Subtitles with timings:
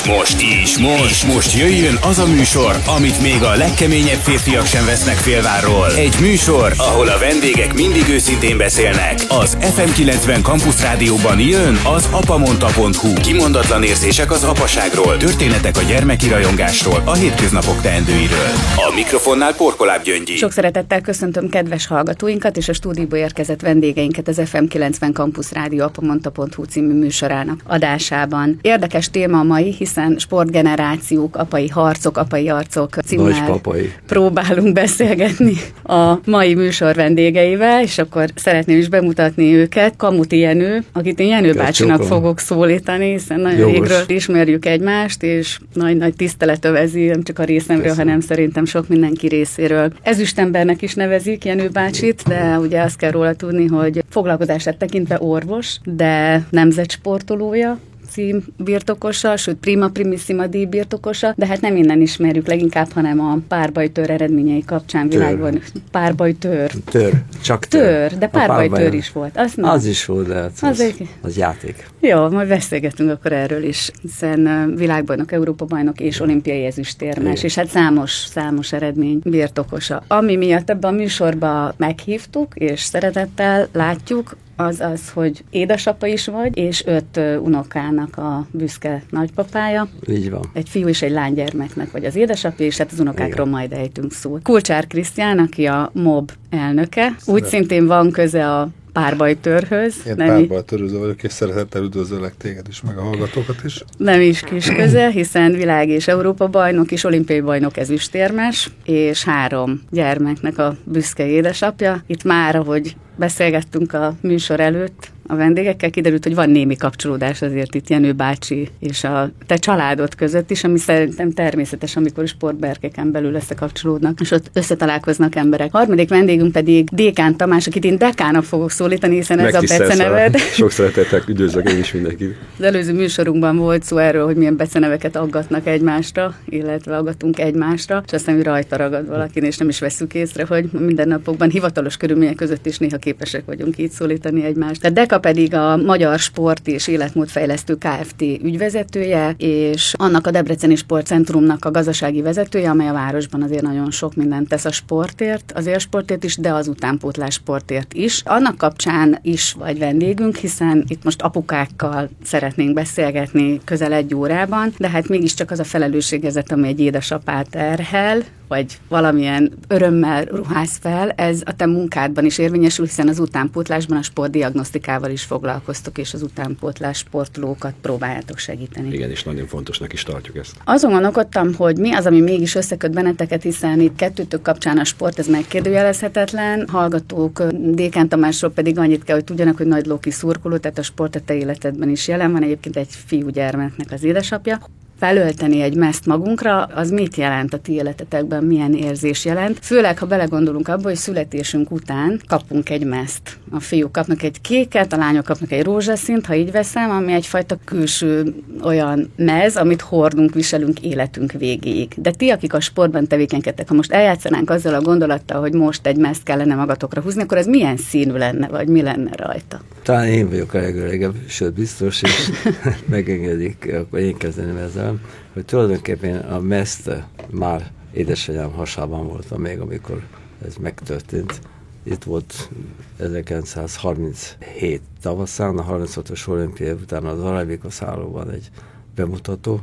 [0.00, 4.84] És most is, most, most jöjjön az a műsor, amit még a legkeményebb férfiak sem
[4.84, 5.92] vesznek félvárról.
[5.96, 9.18] Egy műsor, ahol a vendégek mindig őszintén beszélnek.
[9.28, 13.12] Az FM90 Campus Rádióban jön az apamonta.hu.
[13.22, 18.50] Kimondatlan érzések az apaságról, történetek a gyermeki rajongásról, a hétköznapok teendőiről.
[18.76, 20.36] A mikrofonnál Porkoláb Gyöngyi.
[20.36, 26.64] Sok szeretettel köszöntöm kedves hallgatóinkat és a stúdióba érkezett vendégeinket az FM90 Campus Rádió apamonta.hu
[26.64, 28.58] című műsorának adásában.
[28.62, 33.60] Érdekes téma a mai, hiszen sportgenerációk, apai harcok, apai arcok címmel
[34.06, 39.96] próbálunk beszélgetni a mai műsor vendégeivel, és akkor szeretném is bemutatni őket.
[39.96, 43.88] Kamuti Jenő, akit én Jenő bácsinak fogok szólítani, hiszen nagyon Jogos.
[43.88, 48.06] régről ismerjük egymást, és nagy-nagy tisztelet övezi, nem csak a részemről, Köszönöm.
[48.06, 49.92] hanem szerintem sok mindenki részéről.
[50.02, 55.76] Ezüstembernek is nevezik Jenő bácsit, de ugye azt kell róla tudni, hogy foglalkozását tekintve orvos,
[55.84, 57.78] de nemzetsportolója,
[58.10, 63.38] cím birtokosa, sőt Prima Primissima díj birtokosa, de hát nem innen ismerjük leginkább, hanem a
[63.48, 65.60] párbajtör eredményei kapcsán világban.
[65.90, 66.70] Párbajtör.
[66.84, 68.08] Tör, csak tör.
[68.08, 68.96] tör de párbajtör párbaj...
[68.96, 69.36] is volt.
[69.36, 69.70] Az, nem.
[69.70, 71.86] az is volt, de hát az, az, az játék.
[72.00, 77.68] Jó, majd beszélgetünk akkor erről is, hiszen világbajnok, Európa bajnok és olimpiai ezüstérmes, és hát
[77.68, 80.02] számos, számos eredmény birtokosa.
[80.06, 86.56] Ami miatt ebben a műsorban meghívtuk, és szeretettel látjuk, az az, hogy édesapa is vagy,
[86.58, 89.88] és öt unokának a büszke nagypapája.
[90.08, 90.50] Így van.
[90.52, 93.58] Egy fiú és egy lánygyermeknek vagy az édesapja, és hát az unokákról Igen.
[93.58, 94.42] majd ejtünk szót.
[94.42, 99.94] Kulcsár Krisztián, aki a MOB elnöke, úgy szintén van köze a párbajtörhöz.
[100.06, 103.84] Én párbajtöröző vagyok, és szeretettel üdvözöllek téged is, meg a hallgatókat is.
[103.96, 109.80] Nem is kis köze, hiszen világ és Európa bajnok és olimpiai bajnok ezüstérmes, és három
[109.90, 112.02] gyermeknek a büszke édesapja.
[112.06, 117.74] Itt már, ahogy beszélgettünk a műsor előtt, a vendégekkel, kiderült, hogy van némi kapcsolódás azért
[117.74, 123.34] itt Jenő bácsi és a te családod között is, ami szerintem természetes, amikor sportberkeken belül
[123.34, 125.72] összekapcsolódnak, és ott összetalálkoznak emberek.
[125.72, 130.38] Harmadik vendégünk pedig Dékán Tamás, akit én Dekának fogok szólítani, hiszen ez a beceneved.
[130.60, 132.36] Sok szeretettel üdvözlök én is mindenkit.
[132.58, 138.12] Az előző műsorunkban volt szó erről, hogy milyen beceneveket aggatnak egymásra, illetve aggatunk egymásra, és
[138.12, 142.78] aztán rajta ragad valakin, és nem is veszük észre, hogy mindennapokban hivatalos körülmények között is
[142.78, 144.80] néha képesek vagyunk így szólítani egymást.
[144.80, 148.22] Tehát pedig a Magyar Sport és Életmódfejlesztő Kft.
[148.22, 154.14] ügyvezetője, és annak a Debreceni Sportcentrumnak a gazdasági vezetője, amely a városban azért nagyon sok
[154.14, 158.22] mindent tesz a sportért, az élsportért is, de az utánpótlás sportért is.
[158.24, 164.88] Annak kapcsán is vagy vendégünk, hiszen itt most apukákkal szeretnénk beszélgetni közel egy órában, de
[164.88, 171.42] hát mégiscsak az a felelősségezet, ami egy édesapát terhel, vagy valamilyen örömmel ruház fel, ez
[171.44, 176.98] a te munkádban is érvényesül, hiszen az utánpótlásban a sportdiagnosztikával is foglalkoztok, és az utánpótlás
[176.98, 178.92] sportolókat próbáljátok segíteni.
[178.92, 180.56] Igen, és nagyon fontosnak is tartjuk ezt.
[180.64, 185.18] Azon gondolkodtam, hogy mi az, ami mégis összeköt benneteket, hiszen itt kettőtök kapcsán a sport,
[185.18, 186.68] ez megkérdőjelezhetetlen.
[186.68, 191.16] Hallgatók Dékán Tamásról pedig annyit kell, hogy tudjanak, hogy nagy Lóki szurkoló, tehát a sport
[191.16, 194.60] a te életedben is jelen van, egyébként egy fiúgyermeknek az édesapja
[195.00, 199.58] felölteni egy meszt magunkra, az mit jelent a ti életetekben, milyen érzés jelent.
[199.62, 203.38] Főleg, ha belegondolunk abba, hogy születésünk után kapunk egy meszt.
[203.50, 207.58] A fiúk kapnak egy kéket, a lányok kapnak egy rózsaszint, ha így veszem, ami egyfajta
[207.64, 211.92] külső olyan mez, amit hordunk, viselünk életünk végéig.
[211.96, 215.96] De ti, akik a sportban tevékenykedtek, ha most eljátszanánk azzal a gondolattal, hogy most egy
[215.96, 219.60] meszt kellene magatokra húzni, akkor ez milyen színű lenne, vagy mi lenne rajta?
[219.82, 222.30] Talán én vagyok a legöregebb, sőt biztos, és
[222.90, 225.00] megengedik, akkor én kezdeném ezzel emlékszem,
[225.32, 226.90] hogy tulajdonképpen a meszt
[227.30, 230.02] már édesanyám hasában voltam még, amikor
[230.44, 231.40] ez megtörtént.
[231.82, 232.50] Itt volt
[232.98, 238.50] 1937 tavaszán, a 36-os olimpiai után az Arabika szállóban egy
[238.94, 239.60] bemutató,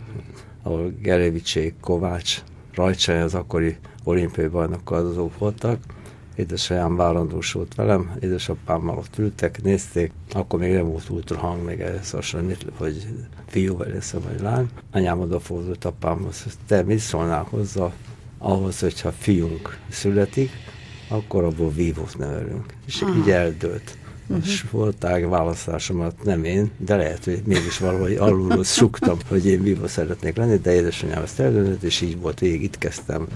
[0.63, 2.43] ahol Gerevicsék, Kovács,
[2.73, 5.79] Rajcsány az akkori olimpiai bajnokkal azok voltak,
[6.37, 12.53] édesanyám várandósult velem, édesapámmal ott ültek, nézték, akkor még nem volt ultrahang, még ehhez hasonló,
[12.77, 13.07] hogy
[13.47, 14.69] fiú vagy lesz, vagy lány.
[14.91, 17.91] Anyám odafordult apámhoz, hogy te mit szólnál hozzá
[18.37, 20.51] ahhoz, hogyha fiunk születik,
[21.07, 22.73] akkor abból vívót nevelünk.
[22.85, 23.15] És Aha.
[23.17, 23.97] így eldőlt.
[24.27, 24.45] Uh-huh.
[24.45, 29.87] És volták választásomat, nem én, de lehet, hogy mégis valahogy alulról suktam, hogy én vívó
[29.87, 33.27] szeretnék lenni, de édesanyám ezt eldöntött, és így volt végig, itt kezdtem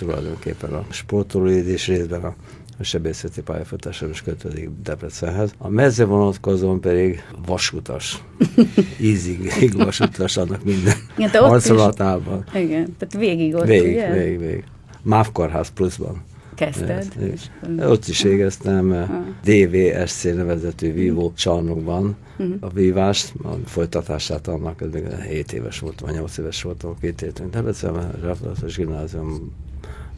[0.00, 2.34] tulajdonképpen a sportolóidés részben a
[2.80, 5.54] a sebészeti pályafutásom is kötődik Debrecenhez.
[5.58, 8.22] A mezze vonatkozón pedig vasutas.
[9.00, 9.38] Easy
[9.76, 12.44] vasutas, annak minden igen, arcolatában.
[12.54, 14.12] Igen, tehát végig ott, végig, ugye?
[14.12, 14.64] Végig, végig.
[15.02, 16.22] MÁV Kórház pluszban.
[16.54, 17.06] kezdted?
[17.34, 17.42] És,
[17.78, 19.08] ott is végeztem
[19.44, 22.54] DVSC nevezetű vívó csarnokban uh-huh.
[22.60, 27.22] a vívást, a folytatását annak, ez még 7 éves voltam, vagy 8 éves voltam, két
[27.22, 28.76] évtünk Debrecenben, Zsáfalatos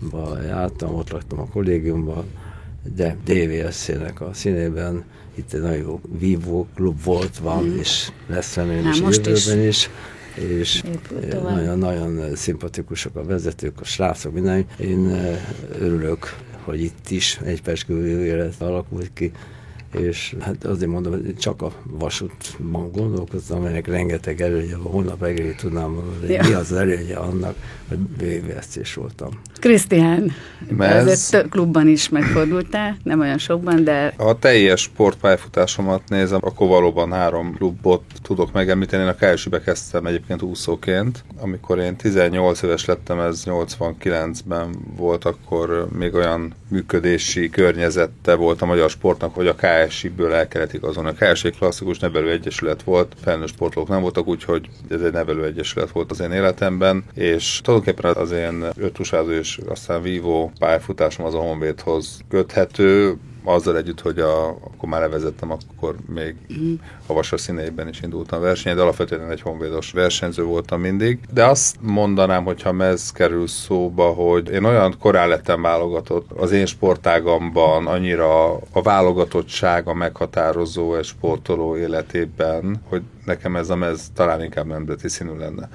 [0.03, 2.25] gimnáziumban jártam, ott laktam a kollégiumban,
[2.97, 5.05] de DVSC-nek a színében
[5.35, 7.79] itt egy nagyon vívó klub volt, van, mm.
[7.79, 9.67] és lesz remélem is jövőben is.
[9.67, 9.91] is
[10.35, 10.83] és
[11.43, 14.67] nagyon-nagyon szimpatikusok a vezetők, a srácok, minden.
[14.79, 15.41] Én eh,
[15.79, 17.63] örülök, hogy itt is egy
[18.01, 19.33] élet alakult ki,
[19.99, 25.55] és hát azért mondom, hogy csak a vasútban gondolkoztam, amelynek rengeteg előnye van, holnap reggelig
[25.55, 26.43] tudnám mondani, ja.
[26.49, 27.55] mi az előnye annak,
[27.89, 29.41] hogy BVSC-s voltam.
[29.61, 30.33] Krisztián,
[30.79, 31.29] ez...
[31.29, 34.15] több klubban is megfordultál, nem olyan sokban, de...
[34.17, 39.03] Ha a teljes sportpályafutásomat nézem, akkor valóban három klubot tudok megemlíteni.
[39.03, 41.25] Én a KSU-be kezdtem egyébként úszóként.
[41.41, 48.67] Amikor én 18 éves lettem, ez 89-ben volt, akkor még olyan működési környezette volt a
[48.67, 49.55] magyar sportnak, hogy a
[49.87, 51.11] KSI-ből el kellett igazolni.
[51.11, 56.21] A KSI klasszikus nevelőegyesület volt, felnőtt sportolók nem voltak, úgyhogy ez egy nevelőegyesület volt az
[56.21, 63.17] én életemben, és tulajdonképpen az én ötusázó és aztán vívó pályafutásom az a Honvédhoz köthető,
[63.45, 66.37] azzal együtt, hogy a, akkor már levezettem, akkor még
[67.07, 71.19] a vasas színeiben is indultam versenyen, de alapvetően egy honvédos versenyző voltam mindig.
[71.33, 76.67] De azt mondanám, hogyha mez kerül szóba, hogy én olyan korán lettem válogatott az én
[76.67, 84.67] sportágamban, annyira a válogatottsága meghatározó egy sportoló életében, hogy nekem ez a mez talán inkább
[84.67, 85.69] nemzeti színű lenne.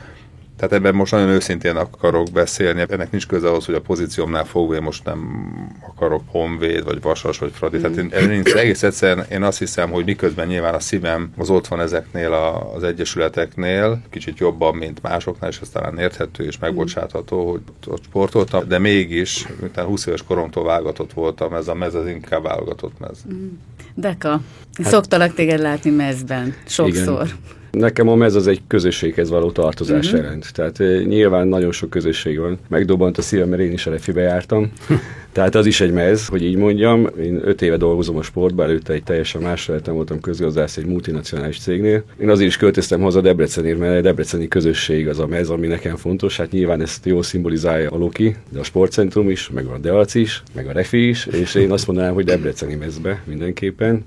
[0.57, 4.75] Tehát ebben most nagyon őszintén akarok beszélni, ennek nincs köze ahhoz, hogy a pozíciómnál fogva
[4.75, 5.49] én most nem
[5.89, 7.77] akarok honvéd, vagy vasas, vagy fradi.
[7.77, 7.81] Mm.
[7.81, 11.67] Tehát én, én egész egyszerűen én azt hiszem, hogy miközben nyilván a szívem az ott
[11.67, 17.49] van ezeknél a, az egyesületeknél, kicsit jobban, mint másoknál, és ez talán érthető és megbocsátható,
[17.51, 22.07] hogy ott sportoltam, de mégis, miután 20 éves koromtól válogatott voltam, ez a mez az
[22.07, 23.17] inkább válogatott mez.
[23.33, 23.47] Mm.
[23.95, 24.41] Deka,
[24.77, 27.25] hát, szoktalak téged látni mezben, sokszor.
[27.25, 27.37] Igen.
[27.77, 30.21] Nekem a mez az egy közösséghez való tartozás uh-huh.
[30.21, 30.53] jelent.
[30.53, 32.57] Tehát eh, nyilván nagyon sok közösség van.
[32.67, 34.71] Megdobant a szívem, mert én is a refibe jártam.
[35.37, 37.07] Tehát az is egy mez, hogy így mondjam.
[37.21, 41.59] Én öt éve dolgozom a sportban, előtte egy teljesen más lehetem voltam közgazdász egy multinacionális
[41.59, 42.03] cégnél.
[42.19, 45.95] Én azért is költöztem haza Debrecenért, mert a debreceni közösség az a mez, ami nekem
[45.95, 46.37] fontos.
[46.37, 50.43] Hát nyilván ezt jól szimbolizálja a Loki, de a sportcentrum is, meg a Deac is,
[50.53, 54.05] meg a Refi is, és én azt mondanám, hogy debreceni mezbe mindenképpen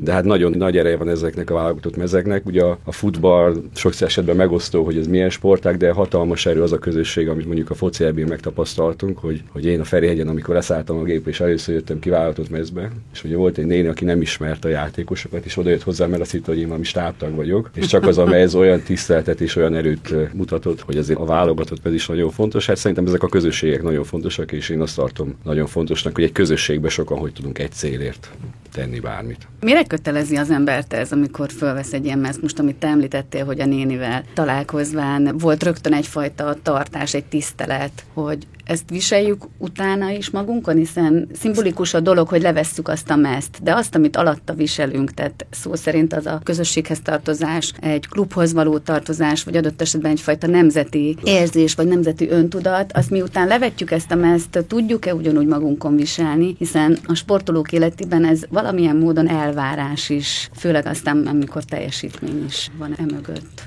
[0.00, 2.46] de hát nagyon nagy ereje van ezeknek a válogatott mezeknek.
[2.46, 6.72] Ugye a, a futball sok esetben megosztó, hogy ez milyen sportág, de hatalmas erő az
[6.72, 11.02] a közösség, amit mondjuk a foci megtapasztaltunk, hogy, hogy én a Ferihegyen, amikor leszálltam a
[11.02, 14.68] gép, és először jöttem ki válogatott mezbe, és ugye volt egy néni, aki nem ismerte
[14.68, 18.06] a játékosokat, és odajött hozzám, mert azt hitt, hogy én valami stábtag vagyok, és csak
[18.06, 22.06] az a mez olyan tiszteltet és olyan erőt mutatott, hogy azért a válogatott mez is
[22.06, 22.66] nagyon fontos.
[22.66, 26.32] Hát szerintem ezek a közösségek nagyon fontosak, és én azt tartom nagyon fontosnak, hogy egy
[26.32, 28.30] közösségben sokan hogy tudunk egy célért
[28.72, 29.48] tenni bármit.
[29.64, 32.42] Mire kötelezi az embert ez, amikor fölvesz egy ilyen mezt?
[32.42, 38.46] Most, amit te említettél, hogy a nénivel találkozván volt rögtön egyfajta tartás, egy tisztelet, hogy
[38.64, 43.74] ezt viseljük utána is magunkon, hiszen szimbolikus a dolog, hogy levesszük azt a mezt, de
[43.74, 49.44] azt, amit alatta viselünk, tehát szó szerint az a közösséghez tartozás, egy klubhoz való tartozás,
[49.44, 54.64] vagy adott esetben egyfajta nemzeti érzés, vagy nemzeti öntudat, azt miután levetjük ezt a mezt,
[54.68, 61.26] tudjuk-e ugyanúgy magunkon viselni, hiszen a sportolók életében ez valamilyen módon elvárás is, főleg aztán,
[61.26, 63.62] amikor teljesítmény is van emögött.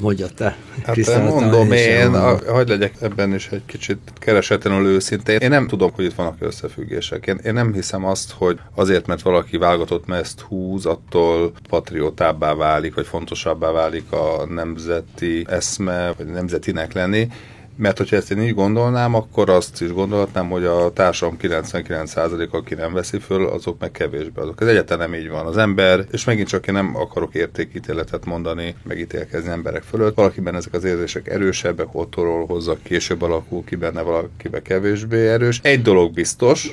[0.00, 0.56] Mondja te.
[0.86, 2.10] Hát mondom én,
[2.46, 5.38] hogy legyek ebben is egy kicsit keresetlenül őszintén.
[5.38, 7.26] Én nem tudom, hogy itt vannak összefüggések.
[7.26, 12.94] Én, én nem hiszem azt, hogy azért, mert valaki válogatott mezt húz, attól patriótábbá válik,
[12.94, 17.28] vagy fontosabbá válik a nemzeti eszme, vagy nemzetinek lenni.
[17.76, 22.74] Mert hogyha ezt én így gondolnám, akkor azt is gondolhatnám, hogy a társam 99% aki
[22.74, 24.60] nem veszi föl, azok meg kevésbé azok.
[24.60, 25.46] Ez egyáltalán nem így van.
[25.46, 30.14] Az ember, és megint csak én nem akarok értékítéletet mondani, megítélkezni emberek fölött.
[30.14, 35.60] Valakiben ezek az érzések erősebbek, otthonról hozza, később alakul ki benne, valakiben kevésbé erős.
[35.62, 36.72] Egy dolog biztos,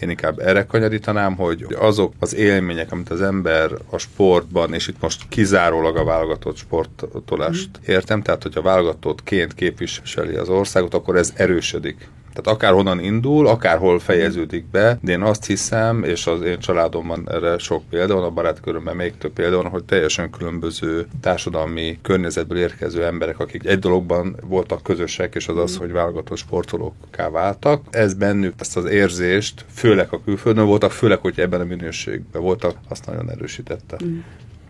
[0.00, 5.00] én inkább erre kanyarítanám, hogy azok az élmények, amit az ember a sportban, és itt
[5.00, 7.92] most kizárólag a válogatott sportolást mm.
[7.92, 12.08] értem, tehát hogyha válogatottként képviseli az országot, akkor ez erősödik.
[12.36, 17.58] Tehát akárhonnan indul, akárhol fejeződik be, de én azt hiszem, és az én családomban erre
[17.58, 23.04] sok példa van, a barátkörömben még több példa van, hogy teljesen különböző társadalmi környezetből érkező
[23.04, 27.82] emberek, akik egy dologban voltak közösek, és az az, hogy válogatott sportolókká váltak.
[27.90, 32.76] Ez bennük ezt az érzést, főleg a külföldön voltak, főleg, hogy ebben a minőségben voltak,
[32.88, 33.96] azt nagyon erősítette.
[34.04, 34.18] Mm.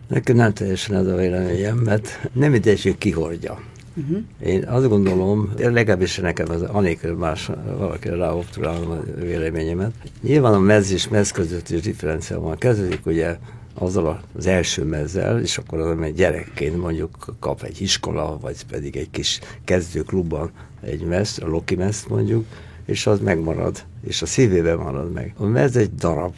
[0.09, 3.59] Nekem nem teljesen ez a véleményem, mert nem hogy ki hordja.
[3.97, 4.23] Uh-huh.
[4.41, 9.93] Én azt gondolom, legalábbis nekem az anélkül más valaki ráopturálom a véleményemet.
[10.23, 12.59] Nyilván a mez és mez között is differencia van.
[12.59, 13.37] Kezdődik ugye
[13.75, 18.97] azzal az első mezzel, és akkor az, egy gyerekként mondjuk kap egy iskola, vagy pedig
[18.97, 20.51] egy kis kezdőklubban
[20.81, 22.45] egy mez, a Loki mez mondjuk,
[22.85, 25.35] és az megmarad, és a szívében marad meg.
[25.37, 26.35] A mez egy darab,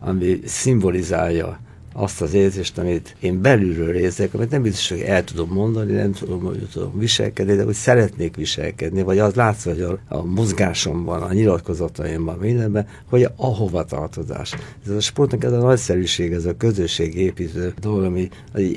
[0.00, 1.58] ami szimbolizálja
[2.00, 6.12] azt az érzést, amit én belülről érzek, amit nem biztos, hogy el tudom mondani, nem
[6.12, 11.22] tudom, hogy tudom viselkedni, de hogy szeretnék viselkedni, vagy az látszik, hogy a, a mozgásomban,
[11.22, 14.54] a nyilatkozataimban, mindenben, hogy a hova tartozás.
[14.86, 18.28] Ez a sportnak ez a nagyszerűség, ez a közösségépítő dolog, ami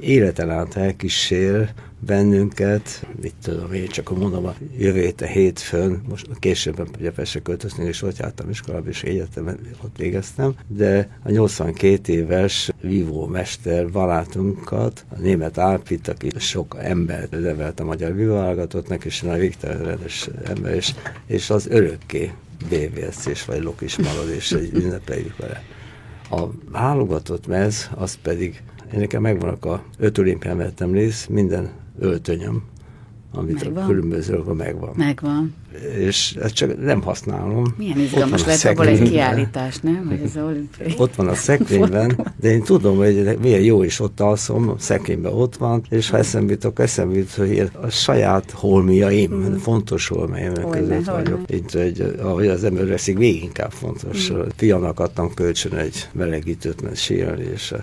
[0.01, 1.73] életen át elkísér,
[2.05, 7.86] bennünket, mit tudom én, csak mondom, a jövő héten hétfőn, most későbben ugye Pestre költözni,
[7.86, 15.05] és ott jártam iskolába, és egyetemen ott végeztem, de a 82 éves vívó mester barátunkat,
[15.10, 20.93] a német Árpit, aki sok ember levelt a magyar vívóvállagatottnak, és a végtelenes ember, és,
[21.25, 22.31] és az örökké
[22.70, 25.63] BVSC és vagy lok is marad, és egy ünnepeljük vele.
[26.29, 31.70] A válogatott mez, az pedig én nekem megvannak a öt olimpián vettem részt, minden
[32.01, 32.63] öltönyöm,
[33.34, 33.84] amit megvan.
[33.84, 34.93] a különböző akkor megvan.
[34.96, 35.53] Megvan.
[35.98, 37.74] És ezt csak nem használom.
[37.77, 40.05] Milyen izgalmas lehet abból egy kiállítás, nem?
[40.08, 40.93] Hogy ez olimpiai.
[40.98, 45.34] Ott van a szekrényben, de én tudom, hogy milyen jó is ott alszom, a szekrényben
[45.34, 49.55] ott van, és ha eszembe jutok, eszembe jut, hogy a saját holmiaim, mm.
[49.55, 51.39] fontos holmiaim között vagyok.
[51.53, 54.31] Így, hogy, ahogy az ember veszik, végig inkább fontos.
[54.31, 54.39] Mm.
[54.55, 57.74] Fianak adtam kölcsön egy melegítőt, mert sírni, és,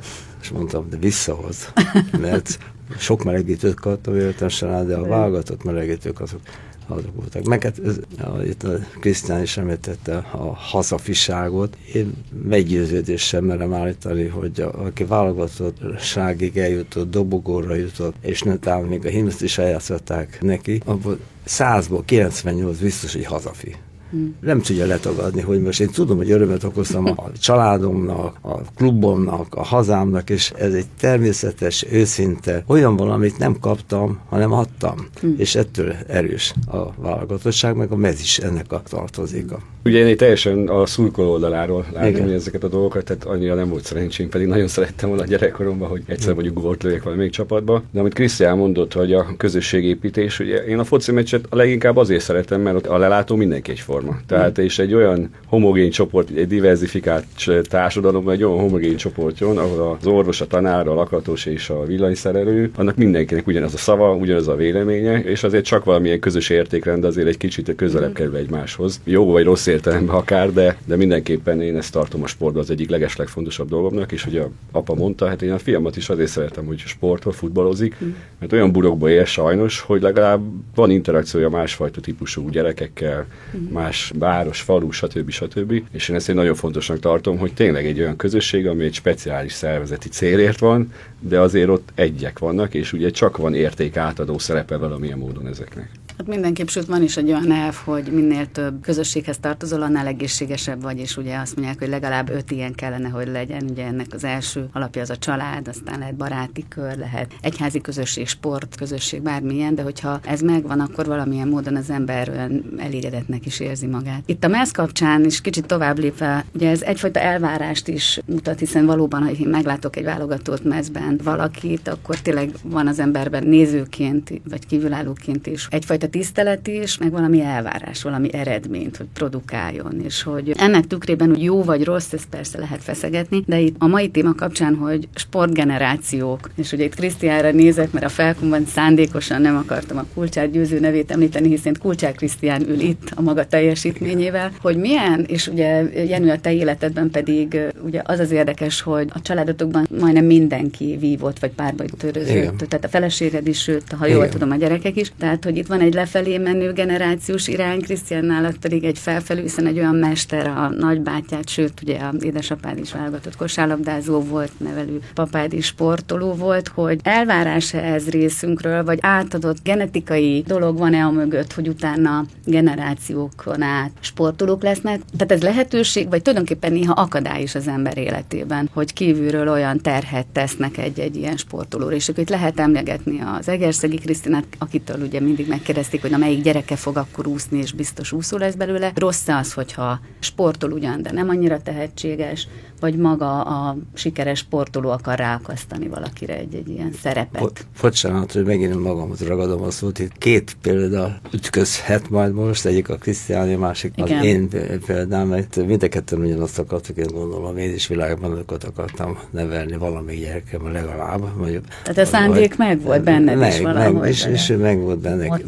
[0.42, 1.72] és mondtam, de visszahoz,
[2.20, 2.58] mert
[2.98, 6.40] sok melegítőt kaptam véletlenül, de a válogatott melegítők azok
[6.88, 7.44] azok voltak.
[7.44, 7.98] Meg hát ez,
[8.44, 11.76] itt a Krisztián is említette a hazafiságot.
[11.94, 19.08] Én meggyőződéssel merem állítani, hogy a, aki válogatottságig eljutott, dobogóra jutott, és nem még a
[19.08, 23.76] himnuszt is eljátszották neki, abból 100-ból 98 biztos, hogy hazafi.
[24.10, 24.34] Hmm.
[24.40, 29.62] Nem tudja letagadni, hogy most én tudom, hogy örömet okoztam a családomnak, a klubomnak, a
[29.62, 35.06] hazámnak, és ez egy természetes, őszinte, olyan valamit nem kaptam, hanem adtam.
[35.20, 35.34] Hmm.
[35.38, 39.58] És ettől erős a válogatottság, meg a mez is ennek a tartozéka.
[39.84, 44.28] Ugye én teljesen a szurkoló oldaláról látom ezeket a dolgokat, tehát annyira nem volt szerencsém,
[44.28, 47.82] pedig nagyon szerettem volna a gyerekkoromban, hogy egyszer mondjuk gólt lőjek valamelyik csapatba.
[47.90, 52.22] De amit Krisztián mondott, hogy a közösségépítés, ugye én a foci meccset a leginkább azért
[52.22, 53.97] szeretem, mert a lelátó mindenki egyforma.
[54.26, 57.26] Tehát és egy olyan homogén csoport, egy diversifikált
[57.62, 61.84] társadalomban egy olyan homogén csoport jön, ahol az orvos, a tanár, a lakatos és a
[61.84, 67.04] villanyszerelő, annak mindenkinek ugyanaz a szava, ugyanaz a véleménye, és azért csak valamilyen közös értékrend
[67.04, 69.00] azért egy kicsit közelebb kerül egymáshoz.
[69.04, 72.90] Jó vagy rossz értelemben akár, de, de mindenképpen én ezt tartom a sportban az egyik
[72.90, 76.78] legeslegfontosabb dolgomnak, és hogy a apa mondta, hát én a fiamat is azért szeretem, hogy
[76.78, 78.08] sportol, futballozik, mm.
[78.38, 80.42] mert olyan burokba él sajnos, hogy legalább
[80.74, 83.26] van interakciója másfajta típusú gyerekekkel,
[83.56, 83.72] mm.
[83.72, 85.30] más város, falu, stb.
[85.30, 85.82] stb.
[85.90, 89.52] És én ezt egy nagyon fontosnak tartom, hogy tényleg egy olyan közösség, ami egy speciális
[89.52, 94.76] szervezeti célért van, de azért ott egyek vannak, és ugye csak van érték átadó szerepe
[94.76, 95.90] valamilyen módon ezeknek.
[96.18, 100.82] Hát mindenképp, sőt van is egy olyan elv, hogy minél több közösséghez tartozol, annál egészségesebb
[100.82, 103.62] vagy, és ugye azt mondják, hogy legalább öt ilyen kellene, hogy legyen.
[103.70, 108.26] Ugye ennek az első alapja az a család, aztán lehet baráti kör, lehet egyházi közösség,
[108.26, 113.86] sport közösség, bármilyen, de hogyha ez megvan, akkor valamilyen módon az ember elégedetnek is érzi
[113.86, 114.22] magát.
[114.26, 118.86] Itt a MESZ kapcsán is kicsit tovább lépve, ugye ez egyfajta elvárást is mutat, hiszen
[118.86, 124.66] valóban, ha én meglátok egy válogatott mezben valakit, akkor tényleg van az emberben nézőként, vagy
[124.66, 130.86] kívülállóként is egyfajta tisztelet is, meg valami elvárás, valami eredményt, hogy produkáljon, és hogy ennek
[130.86, 134.74] tükrében, hogy jó vagy rossz, ezt persze lehet feszegetni, de itt a mai téma kapcsán,
[134.74, 140.50] hogy sportgenerációk, és ugye itt Krisztiánra nézek, mert a felkomban szándékosan nem akartam a Kulcsár
[140.50, 145.82] győző nevét említeni, hiszen Kulcsár Krisztián ül itt a maga teljesítményével, hogy milyen, és ugye
[146.04, 151.38] Jenő a te életedben pedig ugye az az érdekes, hogy a családotokban majdnem mindenki vívott,
[151.38, 154.30] vagy párbaj törözött, tehát a feleséged is, sőt, ha jól Igen.
[154.30, 158.58] tudom, a gyerekek is, tehát hogy itt van egy lefelé menő generációs irány, Krisztián nálad
[158.58, 163.36] pedig egy felfelő, hiszen egy olyan mester, a nagybátyát, sőt, ugye a édesapád is válogatott
[163.36, 170.78] kosárlabdázó volt, nevelő papád is sportoló volt, hogy elvárása ez részünkről, vagy átadott genetikai dolog
[170.78, 175.00] van-e a mögött, hogy utána generációkon át sportolók lesznek.
[175.16, 180.26] Tehát ez lehetőség, vagy tulajdonképpen néha akadály is az ember életében, hogy kívülről olyan terhet
[180.26, 181.94] tesznek egy-egy ilyen sportolóra.
[181.94, 186.26] És akkor itt lehet emlegetni az Egerszegi Krisztinát, akitől ugye mindig megkérdez kérdezték, hogy na
[186.26, 188.92] melyik gyereke fog akkor úszni, és biztos úszó lesz belőle.
[188.94, 192.48] Rossz az, hogyha sportol ugyan, de nem annyira tehetséges,
[192.80, 197.40] vagy maga a sikeres sportoló akar ráakasztani valakire egy-egy ilyen szerepet?
[197.40, 202.88] Bo- bocsánat, hogy megint magamat ragadom a szót, itt két példa ütközhet majd most, egyik
[202.88, 204.18] a Krisztiáni, másik Igen.
[204.18, 204.48] az én
[204.86, 210.20] példám, mert mind a ketten ugyanazt akartuk, én gondolom, én is világban akartam nevelni valamelyik
[210.20, 211.36] gyerekem legalább.
[211.36, 213.92] Mondjuk, Tehát a szándék vagy, meg volt benned meg, is valahogy.
[213.92, 215.38] Meg, és, és meg volt benne,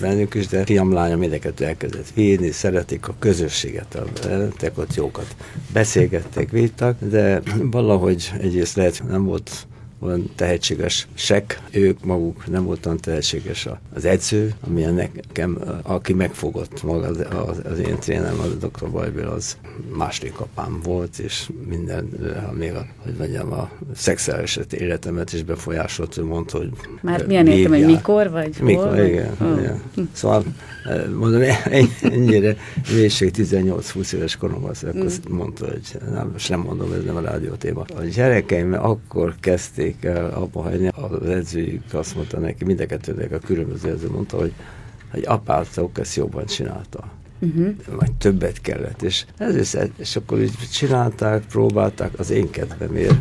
[0.00, 4.04] bennük is, de fiam, lányom mindeket elkezdett vinni, szeretik a közösséget, a,
[4.74, 5.36] ott jókat
[5.72, 9.66] beszélgettek, vittak, de valahogy egyrészt lehet nem volt
[10.02, 17.06] olyan tehetséges sek, ők maguk nem voltam tehetséges az edző, amilyen nekem, aki megfogott maga
[17.06, 18.90] az, az, az én trénem, az a Dr.
[18.90, 19.56] Bajbél, az
[19.96, 22.08] második apám volt, és minden,
[22.58, 27.72] még a, hogy mondjam, a szexuális életemet is befolyásolt, ő mondta, hogy Már milyen értem,
[27.72, 28.56] hogy mikor vagy?
[28.60, 28.98] Mikor, hol?
[28.98, 29.36] igen.
[29.40, 29.58] Oh.
[29.58, 29.80] igen.
[30.12, 30.44] Szóval
[31.18, 31.42] mondom,
[32.00, 32.56] ennyire
[32.94, 35.36] véség 18-20 éves koromban, akkor mm.
[35.36, 37.84] mondta, hogy nem, most nem mondom, ez nem a rádió téma.
[37.96, 40.88] A gyerekeim akkor kezdték kezdték el abba hagyni.
[40.88, 44.52] Az edzőjük azt mondta neki, mind a kettőnek a különböző edző mondta, hogy,
[45.10, 47.10] hogy apátok ezt jobban csinálta.
[47.38, 47.74] Uh-huh.
[47.98, 49.02] Vagy többet kellett.
[49.02, 53.18] És, ezért, és akkor így csinálták, próbálták az én kedvemért,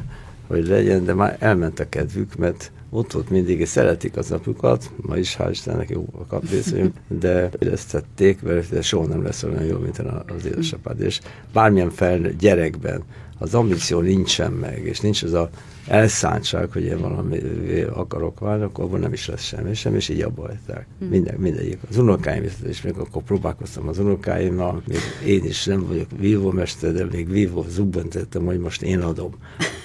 [0.47, 4.91] hogy legyen, de már elment a kedvük, mert ott volt mindig, és szeretik az apukat,
[4.95, 9.63] ma is hál' Istennek jó a kaprészőim, de ezt tették, mert soha nem lesz olyan
[9.63, 9.99] jó, mint
[10.37, 11.01] az édesapád.
[11.01, 11.19] És
[11.53, 13.03] bármilyen fel gyerekben
[13.41, 15.49] az ambíció nincsen meg, és nincs az a
[15.88, 17.39] elszántság, hogy én valami
[17.93, 20.88] akarok válni, akkor abban nem is lesz semmi, sem, és így abba hagyták.
[21.03, 21.07] Mm.
[21.07, 21.79] Minden, mindegyik.
[21.89, 27.05] Az unokáim is, még akkor próbálkoztam az unokáimmal, még én is nem vagyok vívómester, de
[27.11, 29.31] még vívó zubbentettem, hogy most én adom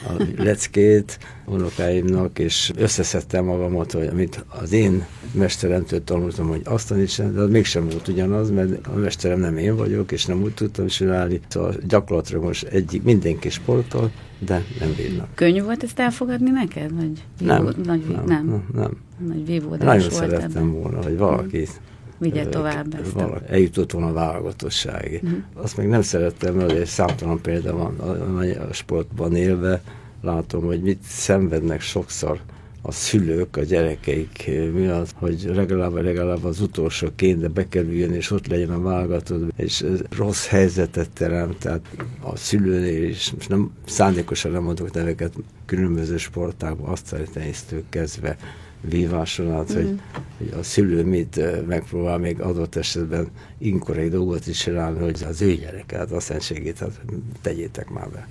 [0.08, 7.34] a leckét unokáimnak, és összeszedtem magamat, hogy amit az én mesteremtől tanultam, hogy azt tanítsam,
[7.34, 10.86] de az mégsem volt ugyanaz, mert a mesterem nem én vagyok, és nem úgy tudtam
[10.86, 11.40] csinálni.
[11.48, 15.28] Szóval gyakorlatilag most egyik mindenki sportol, de nem bírnak.
[15.34, 16.94] Könnyű volt ezt elfogadni neked?
[16.94, 17.76] Vagy nem, nagy,
[18.08, 18.96] nem, nem, nem.
[19.26, 20.72] Nagy vívódás Nagyon volt szerettem ebben.
[20.72, 21.95] volna, hogy valaki hmm.
[22.18, 23.12] Vigye tovább ezt.
[23.12, 25.22] Valaki, eljutott volna a válogatosságig.
[25.26, 25.38] Mm.
[25.54, 29.82] Azt még nem szerettem, mert egy számtalan példa van a, a sportban élve,
[30.22, 32.40] látom, hogy mit szenvednek sokszor
[32.82, 38.46] a szülők, a gyerekeik mi az, hogy legalább, legalább az utolsóként de bekerüljön, és ott
[38.46, 39.84] legyen a válogatott, és
[40.16, 41.80] rossz helyzetet teremt, tehát
[42.20, 45.32] a szülőnél is, most nem szándékosan nem mondok neveket,
[45.64, 48.36] különböző sportákban, azt tenyésztők kezdve
[48.80, 49.76] víváson át, mm.
[49.76, 50.00] hogy,
[50.38, 55.54] hogy a szülő mit megpróbál még adott esetben inkorrekt dolgot is csinálni, hogy az ő
[55.54, 57.00] gyereket, a szentségét, hát
[57.42, 58.28] tegyétek már be.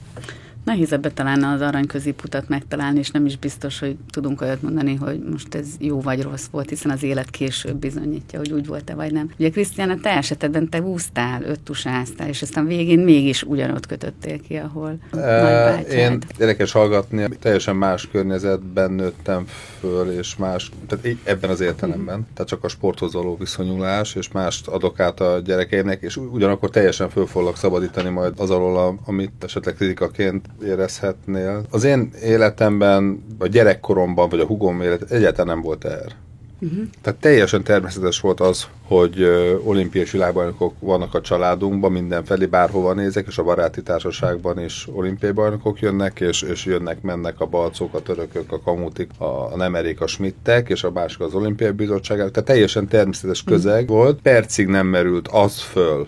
[0.65, 4.95] Nehéz ebbe talán az arany középutat megtalálni, és nem is biztos, hogy tudunk olyat mondani,
[4.95, 8.95] hogy most ez jó vagy rossz volt, hiszen az élet később bizonyítja, hogy úgy volt-e
[8.95, 9.29] vagy nem.
[9.39, 14.55] Ugye Krisztián, a te esetedben te úsztál, öttusáztál, és aztán végén mégis ugyanott kötöttél ki,
[14.55, 19.45] ahol e, Én érdekes hallgatni, teljesen más környezetben nőttem
[19.79, 22.33] föl, és más, tehát ebben az értelemben, mm.
[22.33, 27.09] tehát csak a sporthoz való viszonyulás, és mást adok át a gyerekeimnek, és ugyanakkor teljesen
[27.09, 31.63] föl foglak szabadítani majd az alól, amit esetleg kritikaként érezhetnél.
[31.69, 36.23] Az én életemben, a gyerekkoromban, vagy a hugom élet egyáltalán nem volt erre.
[36.59, 36.83] Uh-huh.
[37.01, 39.23] Tehát teljesen természetes volt az, hogy
[39.63, 45.79] olimpiai világbajnokok vannak a családunkban, mindenfelé bárhova nézek, és a baráti társaságban is olimpiai bajnokok
[45.79, 50.07] jönnek, és, és jönnek, mennek a balcok, a törökök, a kamutik, a, a nemerék, a
[50.07, 52.17] smittek, és a másik az olimpiai bizottság.
[52.17, 53.97] Tehát teljesen természetes közeg uh-huh.
[53.97, 54.21] volt.
[54.21, 56.07] Percig nem merült az föl,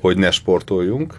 [0.00, 1.14] hogy ne sportoljunk,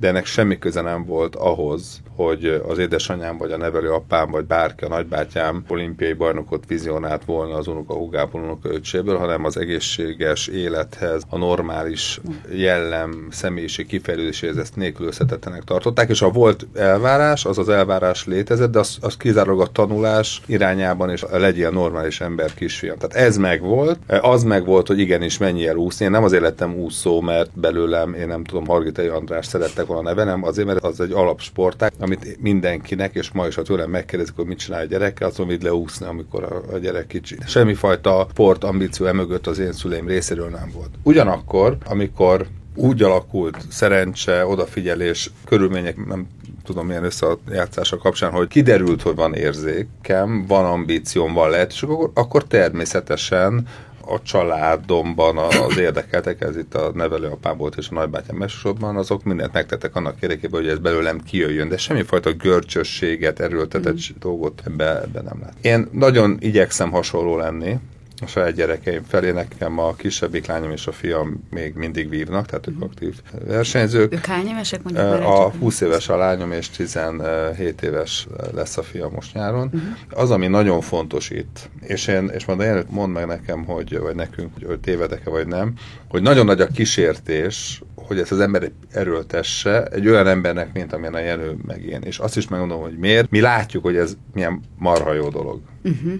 [0.00, 4.44] de ennek semmi köze nem volt ahhoz, hogy az édesanyám, vagy a nevelő apám, vagy
[4.44, 10.46] bárki, a nagybátyám olimpiai bajnokot vizionált volna az unoka hugából, unoka öcséből, hanem az egészséges
[10.46, 12.20] élethez, a normális
[12.54, 18.78] jellem, személyiség kifejlődéséhez ezt nélkülözhetetlenek tartották, és a volt elvárás, az az elvárás létezett, de
[18.78, 22.96] az, az kizárólag a tanulás irányában, és legyél normális ember kisfiam.
[22.98, 26.04] Tehát ez meg volt, az meg volt, hogy igenis mennyi el úszni.
[26.04, 30.24] Én nem azért lettem úszó, mert belőlem, én nem tudom, Hargitai András szerettek volna neve,
[30.24, 34.46] nem azért, mert az egy alapsporták, amit mindenkinek, és ma is, ha tőlem megkérdezik, hogy
[34.46, 37.36] mit csinál a gyereke, azt mondom, hogy leúszni, amikor a, a gyerek kicsi.
[37.46, 40.90] Semmifajta sport ambíció emögött az én szüleim részéről nem volt.
[41.02, 46.26] Ugyanakkor, amikor úgy alakult szerencse, odafigyelés, körülmények, nem
[46.64, 52.10] tudom milyen összejátszása kapcsán, hogy kiderült, hogy van érzékem, van ambícióm, van lehet, és akkor,
[52.14, 53.66] akkor természetesen
[54.06, 59.52] a családomban az érdekeltek, ez itt a nevelőapám volt és a nagybátyám elsősorban, azok mindent
[59.52, 64.18] megtettek annak érdekében, hogy ez belőlem kijöjjön, de semmifajta görcsösséget, erőltetett mm.
[64.18, 65.54] dolgot ebbe, ebbe nem lát.
[65.60, 67.78] Én nagyon igyekszem hasonló lenni,
[68.22, 69.30] a saját gyerekeim felé.
[69.30, 73.14] Nekem a kisebbik lányom és a fiam még mindig vívnak, tehát ők aktív
[73.46, 74.12] versenyzők.
[74.12, 75.04] Ők hány évesek mondjuk?
[75.04, 79.66] A 20 éves a lányom, és 17 éves lesz a fia most nyáron.
[79.66, 79.82] Uh-huh.
[80.10, 84.14] Az, ami nagyon fontos itt, és én, és majd előtt mondd meg nekem, hogy, vagy
[84.14, 85.74] nekünk, hogy tévedek-e vagy nem,
[86.08, 91.14] hogy nagyon nagy a kísértés, hogy ezt az ember erőltesse egy olyan embernek, mint amilyen
[91.14, 92.00] a jelő meg én.
[92.02, 93.30] És azt is megmondom, hogy miért.
[93.30, 95.60] Mi látjuk, hogy ez milyen marha jó dolog.
[95.84, 96.12] Uh-huh.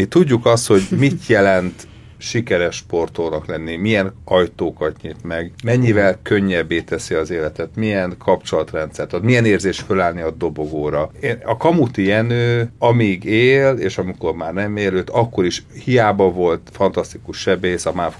[0.00, 1.86] Mi tudjuk azt, hogy mit jelent
[2.18, 9.24] sikeres sportolónak lenni, milyen ajtókat nyit meg, mennyivel könnyebbé teszi az életet, milyen kapcsolatrendszert ad,
[9.24, 11.10] milyen érzés fölállni a dobogóra.
[11.20, 16.30] Én, a Kamuti Jenő, amíg él, és amikor már nem él, őt akkor is hiába
[16.30, 18.14] volt fantasztikus sebész, a MÁV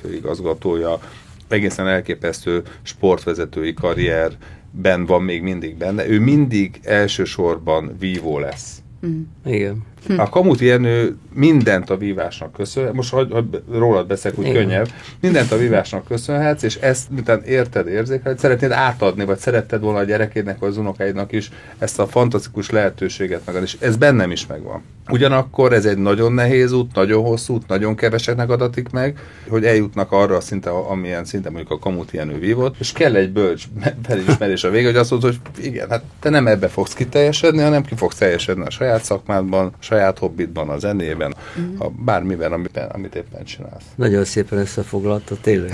[0.00, 1.00] főigazgatója,
[1.48, 6.08] egészen elképesztő sportvezetői karrierben van még mindig benne.
[6.08, 8.82] Ő mindig elsősorban vívó lesz.
[9.06, 9.20] Mm.
[9.44, 9.84] Igen.
[10.06, 10.18] Hm.
[10.18, 14.62] A Kamuti Jenő mindent a vívásnak köszönhet, most hogy, hogy rólad beszélek úgy Igen.
[14.62, 14.88] könnyebb,
[15.20, 20.04] mindent a vívásnak köszönhetsz, és ezt miután érted, érzékeled, szeretnéd átadni, vagy szeretted volna a
[20.04, 24.82] gyerekédnek, vagy az unokáidnak is ezt a fantasztikus lehetőséget meg, és ez bennem is megvan.
[25.10, 30.12] Ugyanakkor ez egy nagyon nehéz út, nagyon hosszú út, nagyon keveseknek adatik meg, hogy eljutnak
[30.12, 33.64] arra a szinte, amilyen szinte mondjuk a Kamuti Jenő vívott, és kell egy bölcs
[34.08, 37.84] felismerés a vége, hogy azt mondod, hogy igen, hát te nem ebbe fogsz kiteljesedni, hanem
[37.84, 41.74] ki fogsz teljesedni a saját szakmádban, a saját hobbitban, a zenében, mm.
[41.78, 43.84] a bármiben, amit, amit éppen csinálsz.
[43.94, 45.72] Nagyon szépen összefoglalta, tényleg.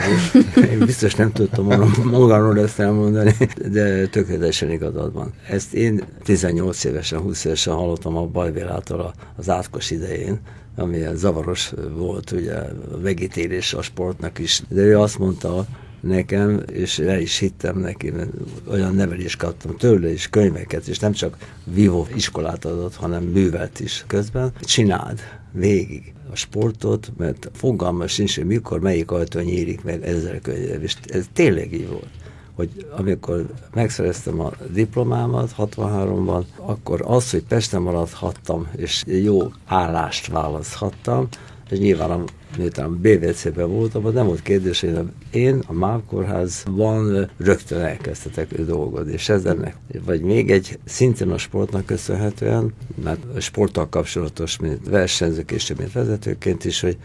[0.70, 1.66] Én biztos nem tudtam
[2.04, 3.34] magamról ezt elmondani,
[3.72, 5.32] de tökéletesen igazad van.
[5.48, 10.40] Ezt én 18 évesen, 20 évesen hallottam a Bajbélától az átkos idején,
[10.76, 14.62] ami zavaros volt, ugye a megítélés a sportnak is.
[14.68, 15.66] De ő azt mondta,
[16.02, 18.30] nekem, és el is hittem neki, mert
[18.66, 24.04] olyan nevelést kaptam tőle is, könyveket, és nem csak vívó iskolát adott, hanem művelt is
[24.06, 24.52] közben.
[24.60, 25.20] Csináld
[25.52, 30.96] végig a sportot, mert fogalma sincs, hogy mikor, melyik ajtó nyílik meg ezzel könyvvel, és
[31.06, 32.10] ez tényleg így volt
[32.54, 41.28] hogy amikor megszereztem a diplomámat 63-ban, akkor az, hogy Pesten maradhattam, és jó állást választhattam,
[41.72, 42.24] és nyilván
[42.56, 44.98] miután BVC-ben voltam, nem volt kérdés, hogy
[45.30, 51.38] én a MÁV kórházban rögtön elkezdhetek dolgozni, és ez ennek, vagy még egy szintén a
[51.38, 56.96] sportnak köszönhetően, mert a sporttal kapcsolatos, mint versenyzők és mint vezetőként is, hogy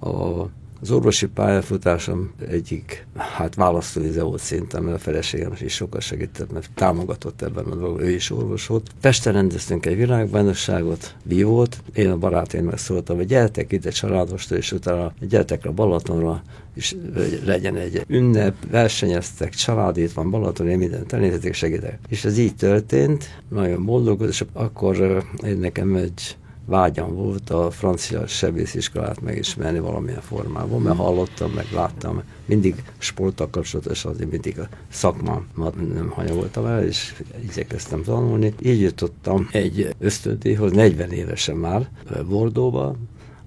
[0.00, 0.46] a
[0.84, 6.70] az orvosi pályafutásom egyik, hát választóvize volt szinten, mert a feleségem is sokat segített, mert
[6.74, 8.90] támogatott ebben dolgban, ő is orvos volt.
[9.00, 15.12] Pesten rendeztünk egy világbajnokságot, volt, én a barátaim megszóltam, hogy gyertek ide családostól, és utána
[15.20, 16.42] gyertek a Balatonra,
[16.74, 16.96] és
[17.44, 21.98] legyen egy ünnep, versenyeztek, család itt van Balaton, én mindent elnézhetek, segítek.
[22.08, 25.24] És ez így történt, nagyon boldog, és akkor
[25.58, 32.82] nekem egy vágyam volt a francia sebésziskolát megismerni valamilyen formában, mert hallottam, meg láttam, mindig
[32.98, 38.54] sporttal kapcsolatos, azért mindig a szakmámat nem hanyagoltam el, és igyekeztem tanulni.
[38.62, 41.88] Így jutottam egy ösztöndíjhoz, 40 évesen már
[42.28, 42.96] Bordóba,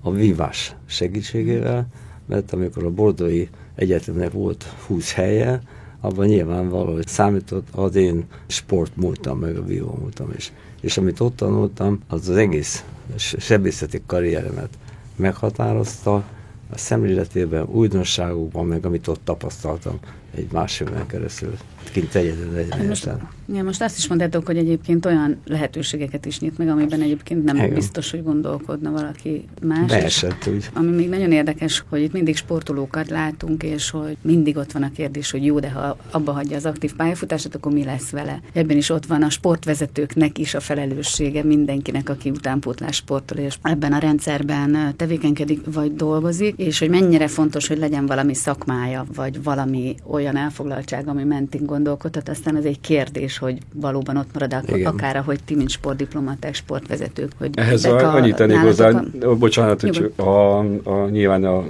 [0.02, 1.88] a vívás segítségével,
[2.26, 5.62] mert amikor a bordói egyetemnek volt 20 helye,
[6.00, 10.54] abban nyilvánvaló, hogy számított az én sportmúltam, meg a vívó múltam is.
[10.82, 12.84] És amit ott tanultam, az az egész
[13.16, 14.70] sebészeti karrieremet
[15.16, 16.24] meghatározta,
[16.70, 20.00] a szemléletében, újdonságokban, meg amit ott tapasztaltam
[20.38, 21.58] egy másfél keresztül
[21.92, 23.10] kint egyedül egy most,
[23.54, 27.56] ja, most azt is mondhatok, hogy egyébként olyan lehetőségeket is nyit meg, amiben egyébként nem
[27.56, 27.74] Igen.
[27.74, 29.92] biztos, hogy gondolkodna valaki más.
[29.92, 30.70] Beesett úgy.
[30.74, 34.92] Ami még nagyon érdekes, hogy itt mindig sportolókat látunk, és hogy mindig ott van a
[34.92, 38.42] kérdés, hogy jó, de ha abba hagyja az aktív pályafutását, akkor mi lesz vele?
[38.54, 43.94] Ebben is ott van a sportvezetőknek is a felelőssége, mindenkinek, aki utánpótlás sportol, és ebben
[43.94, 49.96] a rendszerben tevékenykedik vagy dolgozik, és hogy mennyire fontos, hogy legyen valami szakmája, vagy valami
[50.08, 54.86] olyan elfoglaltság, ami mentén gondolkodhat, aztán az egy kérdés, hogy valóban ott marad, Igen.
[54.86, 57.32] akár ahogy ti, mint sportdiplomaták, sportvezetők.
[57.38, 59.36] Hogy Ehhez a, annyit tennék hozzá, a...
[59.36, 61.66] bocsánat, hogy a, a, nyilván a, a,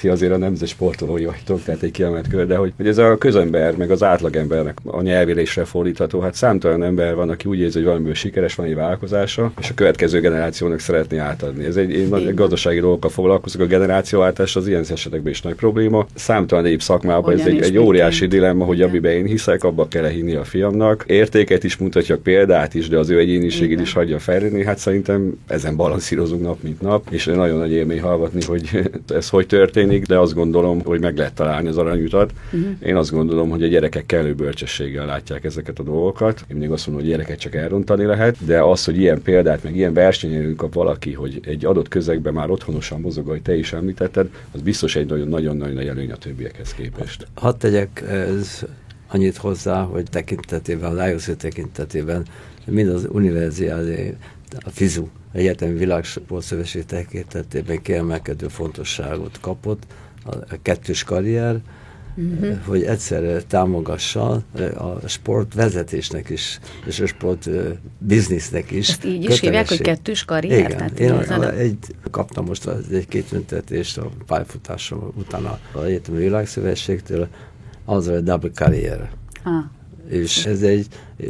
[0.00, 3.18] ti azért a nemzet sportolói vagytok, tehát egy kiemelt kör, de hogy, hogy ez a
[3.18, 7.86] közember, meg az átlagembernek a nyelvélésre fordítható, hát számtalan ember van, aki úgy érzi, hogy
[7.86, 11.64] valamiből sikeres, van egy vállalkozása, és a következő generációnak szeretné átadni.
[11.64, 16.06] Ez egy, egy nagy gazdasági dolgokkal foglalkozik, a generációváltás az ilyen esetekben is nagy probléma.
[16.14, 20.08] Számtalan épp szakmában ez egy, egy egy óriási dilemma, hogy amiben én hiszek, abba kell
[20.08, 21.04] hinni a fiamnak.
[21.06, 24.64] Értéket is mutatjak, példát is, de az ő egyéniségét is hagyja fejlődni.
[24.64, 29.46] Hát szerintem ezen balanszírozunk nap, mint nap, és nagyon nagy élmény hallgatni, hogy ez hogy
[29.46, 32.32] történik, de azt gondolom, hogy meg lehet találni az aranyutat.
[32.52, 32.68] Uh-huh.
[32.82, 36.44] Én azt gondolom, hogy a gyerekek kellő bölcsességgel látják ezeket a dolgokat.
[36.50, 39.76] Én még azt mondom, hogy gyereket csak elrontani lehet, de az, hogy ilyen példát, meg
[39.76, 44.28] ilyen versenyelőn kap valaki, hogy egy adott közegben már otthonosan mozog, ahogy te is említetted,
[44.52, 47.26] az biztos egy nagyon-nagyon nagy előny a többiekhez képest.
[47.34, 48.64] Hadd tegyek ez
[49.08, 52.26] annyit hozzá, hogy tekintetében, a Liosi tekintetében,
[52.66, 54.16] mind az univerziálé,
[54.64, 59.82] a FIZU, Egyetemi Világsportszövetség tekintetében kiemelkedő fontosságot kapott,
[60.24, 61.60] a kettős karrier,
[62.16, 62.58] uh-huh.
[62.64, 64.42] hogy egyszerre támogassa
[64.76, 67.48] a sport vezetésnek is, és a sport
[67.98, 68.88] biznisznek is.
[68.88, 70.58] Ezt így is hívják, hogy kettős karrier?
[70.58, 71.78] Igen, Tehát én a, egy,
[72.10, 77.28] kaptam most egy két tüntetést a pályafutásom után az Egyetemi Világszövetségtől,
[77.84, 79.10] az a double karrier.
[79.42, 79.64] Ah.
[80.08, 80.86] És ez egy...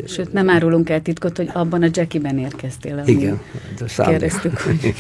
[0.07, 3.03] Sőt, nem árulunk el titkot, hogy abban a Jackie-ben érkeztél.
[3.07, 3.41] Igen.
[3.97, 4.95] Kérdeztük, hogy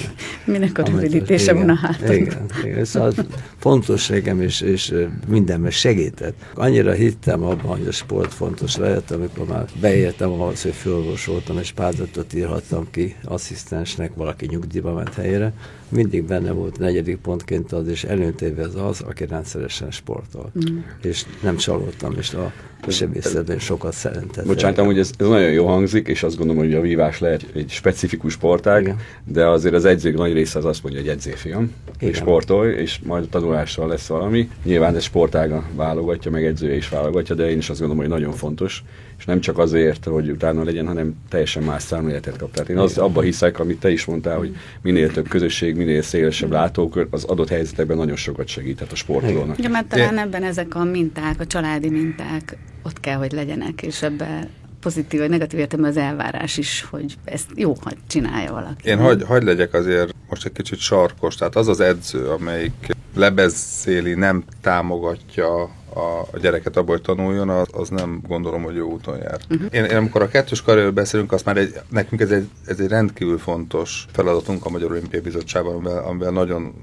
[0.44, 2.14] minek a rövidítése van a hátad.
[2.14, 2.84] Igen, igen.
[2.84, 3.12] Szóval
[3.58, 4.94] fontos nekem, és, és
[5.28, 6.34] mindenben segített.
[6.54, 11.72] Annyira hittem abban, hogy a sport fontos lehet, amikor már beértem ahhoz, hogy fölorvosoltam, és
[11.72, 15.52] pályázatot írhattam ki asszisztensnek, valaki nyugdíjba ment helyére.
[15.88, 20.52] Mindig benne volt negyedik pontként az, és előntéve az az, aki rendszeresen sportol.
[20.70, 20.78] Mm.
[21.02, 22.52] És nem csalódtam, és a
[22.88, 24.46] sebészetben sokat szeretett.
[24.46, 27.70] Bocsánat, hogy ez, ez nagyon jó hangzik, és azt gondolom, hogy a vívás lehet egy
[27.70, 28.96] specifikus sportág, Igen.
[29.24, 33.24] de azért az edzők nagy része az azt mondja, hogy edzéfiam, és sportolj, és majd
[33.24, 34.48] a tanulással lesz valami.
[34.64, 38.32] Nyilván ez sportága válogatja, meg edzője is válogatja, de én is azt gondolom, hogy nagyon
[38.32, 38.84] fontos,
[39.18, 42.50] és nem csak azért, hogy utána legyen, hanem teljesen más számléletet kap.
[42.50, 46.50] Tehát én az, abba hiszek, amit te is mondtál, hogy minél több közösség, minél szélesebb
[46.50, 49.58] látókör, az adott helyzetekben nagyon sokat segíthet a sportolónak.
[49.58, 54.02] Ja, mert talán ebben ezek a minták, a családi minták ott kell, hogy legyenek, és
[54.02, 54.48] ebbe
[54.84, 58.88] pozitív vagy negatív értem az elvárás is, hogy ezt jó, hogy csinálja valaki.
[58.88, 64.14] Én hagy, hagy legyek azért most egy kicsit sarkos, tehát az az edző, amelyik lebeszéli,
[64.14, 65.62] nem támogatja
[65.94, 69.40] a, a gyereket abból, hogy tanuljon, az, az nem gondolom, hogy jó úton jár.
[69.50, 69.68] Uh-huh.
[69.70, 72.88] Én, én amikor a kettős karrierről beszélünk, az már egy, nekünk ez egy, ez egy
[72.88, 76.74] rendkívül fontos feladatunk a Magyar Olimpiai Bizottságban, amivel, amivel nagyon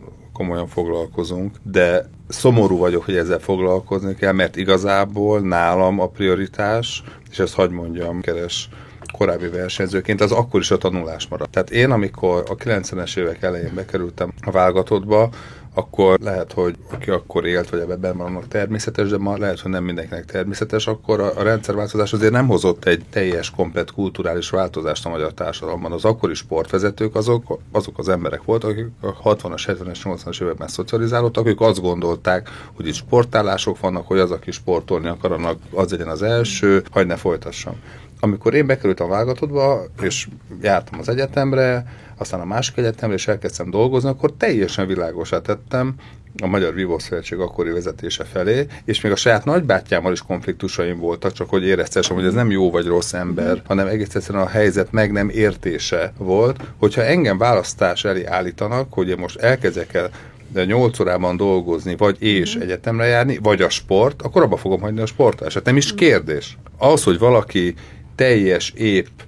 [0.42, 7.40] komolyan foglalkozunk, de szomorú vagyok, hogy ezzel foglalkozni kell, mert igazából nálam a prioritás, és
[7.40, 8.70] ezt hagy mondjam, keres
[9.18, 11.52] korábbi versenyzőként, az akkor is a tanulás maradt.
[11.52, 15.30] Tehát én, amikor a 90-es évek elején bekerültem a válogatottba,
[15.74, 19.72] akkor lehet, hogy aki akkor élt, vagy ebben van annak természetes, de ma lehet, hogy
[19.72, 25.06] nem mindenkinek természetes, akkor a, a rendszerváltozás azért nem hozott egy teljes, komplet kulturális változást
[25.06, 25.92] a magyar társadalomban.
[25.92, 31.48] Az akkori sportvezetők azok, azok az emberek voltak, akik a 60-as, 70-es, 80-as években szocializálódtak,
[31.48, 36.22] ők azt gondolták, hogy itt sportálások vannak, hogy az, aki sportolni akar, az legyen az
[36.22, 37.76] első, hagyd ne folytassam
[38.24, 40.28] amikor én bekerültem a válogatodba, és
[40.62, 41.86] jártam az egyetemre,
[42.18, 45.96] aztán a másik egyetemre, és elkezdtem dolgozni, akkor teljesen világosá tettem
[46.42, 51.32] a Magyar Vívó Szövetség akkori vezetése felé, és még a saját nagybátyámmal is konfliktusaim voltak,
[51.32, 54.92] csak hogy éreztessem, hogy ez nem jó vagy rossz ember, hanem egész egyszerűen a helyzet
[54.92, 60.10] meg nem értése volt, hogyha engem választás elé állítanak, hogy én most elkezdek el
[60.54, 62.62] de 8 órában dolgozni, vagy és mm.
[62.62, 65.66] egyetemre járni, vagy a sport, akkor abba fogom hagyni a sportálását.
[65.66, 66.58] Nem is kérdés.
[66.78, 67.74] Az, hogy valaki
[68.22, 69.20] teljes, épp,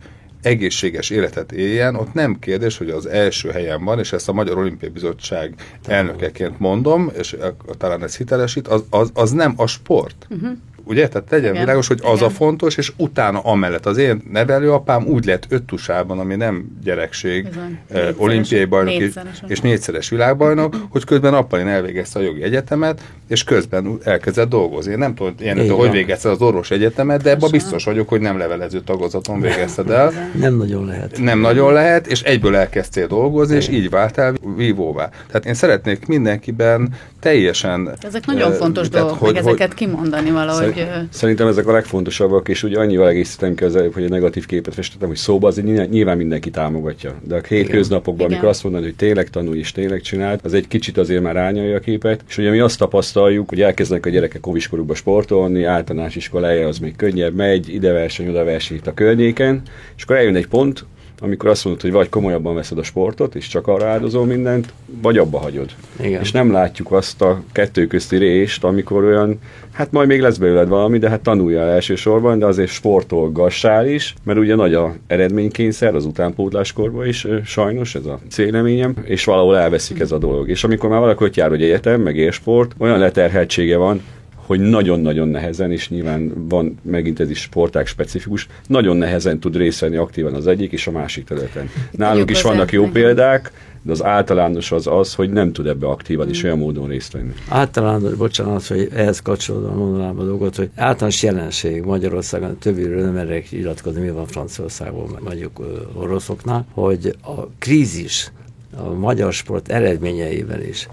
[0.42, 4.58] egészséges életet éljen, ott nem kérdés, hogy az első helyen van, és ezt a Magyar
[4.58, 5.54] Olimpiai Bizottság
[5.86, 7.38] elnökeként mondom, és
[7.78, 10.28] talán ez hitelesít, az, az, az nem a sport.
[10.30, 10.58] Uh-huh.
[10.86, 11.08] Ugye?
[11.08, 11.64] Tehát tegyen Igen.
[11.64, 12.28] világos, hogy az Igen.
[12.28, 17.48] a fontos, és utána amellett az én nevelőapám úgy lett öttusában, ami nem gyerekség,
[17.88, 19.14] eh, olimpiai bajnok és,
[19.48, 24.92] és négyszeres világbajnok, hogy közben Appalin elvégezte a jogi egyetemet, és közben elkezdett dolgozni.
[24.92, 28.38] Én nem tudom, én hogy végezte az orvos egyetemet, de ebben biztos vagyok, hogy nem
[28.38, 30.12] levelező tagozaton végezted el.
[30.40, 31.20] Nem nagyon lehet.
[31.20, 35.10] Nem nagyon lehet, és egyből elkezdtél dolgozni, és így váltál vívóvá.
[35.28, 37.90] Tehát én szeretnék mindenkiben teljesen...
[38.02, 41.08] Ezek nagyon uh, fontos tehát, dolgok, hogy, meg ezeket hogy, kimondani valahogy hogy...
[41.10, 44.74] Szerintem ezek a legfontosabbak, és ugye annyival egészítem ki az előbb, hogy egy negatív képet
[44.74, 47.16] festettem, hogy szóba az nyilván mindenki támogatja.
[47.28, 50.98] De a hétköznapokban, amikor azt mondod, hogy tényleg tanulj és tényleg csináld, az egy kicsit
[50.98, 52.24] azért már ányalja a képet.
[52.28, 56.96] És ugye mi azt tapasztaljuk, hogy elkezdenek a gyerekek óviskorukba sportolni, általános iskolája az még
[56.96, 59.62] könnyebb megy, ide verseny, oda verseny itt a környéken,
[59.96, 60.86] és akkor eljön egy pont,
[61.24, 65.18] amikor azt mondod, hogy vagy komolyabban veszed a sportot, és csak arra áldozol mindent, vagy
[65.18, 65.70] abba hagyod.
[66.00, 66.22] Igen.
[66.22, 69.40] És nem látjuk azt a kettő közti rést, amikor olyan,
[69.72, 74.40] hát majd még lesz belőled valami, de hát tanuljál elsősorban, de azért sportolgassál is, mert
[74.40, 80.12] ugye nagy a eredménykényszer az utánpótláskorban is, sajnos ez a céleményem, és valahol elveszik ez
[80.12, 80.50] a dolog.
[80.50, 84.02] És amikor már valaki ott jár, hogy egyetem, meg élsport, olyan leterheltsége van,
[84.46, 89.80] hogy nagyon-nagyon nehezen, és nyilván van megint ez is sporták specifikus, nagyon nehezen tud részt
[89.80, 91.70] venni aktívan az egyik és a másik területen.
[91.92, 93.52] Nálunk is vannak jó példák,
[93.82, 97.34] de az általános az az, hogy nem tud ebbe aktívan is olyan módon részt venni.
[97.50, 103.52] Általános, bocsánat, hogy ehhez kapcsolódóan mondanám a dolgot, hogy általános jelenség Magyarországon többiről nem merek
[103.52, 105.60] iratkozni, mi van Franciaországban, mondjuk
[105.94, 108.32] oroszoknál, hogy a krízis
[108.78, 110.88] a magyar sport eredményeivel is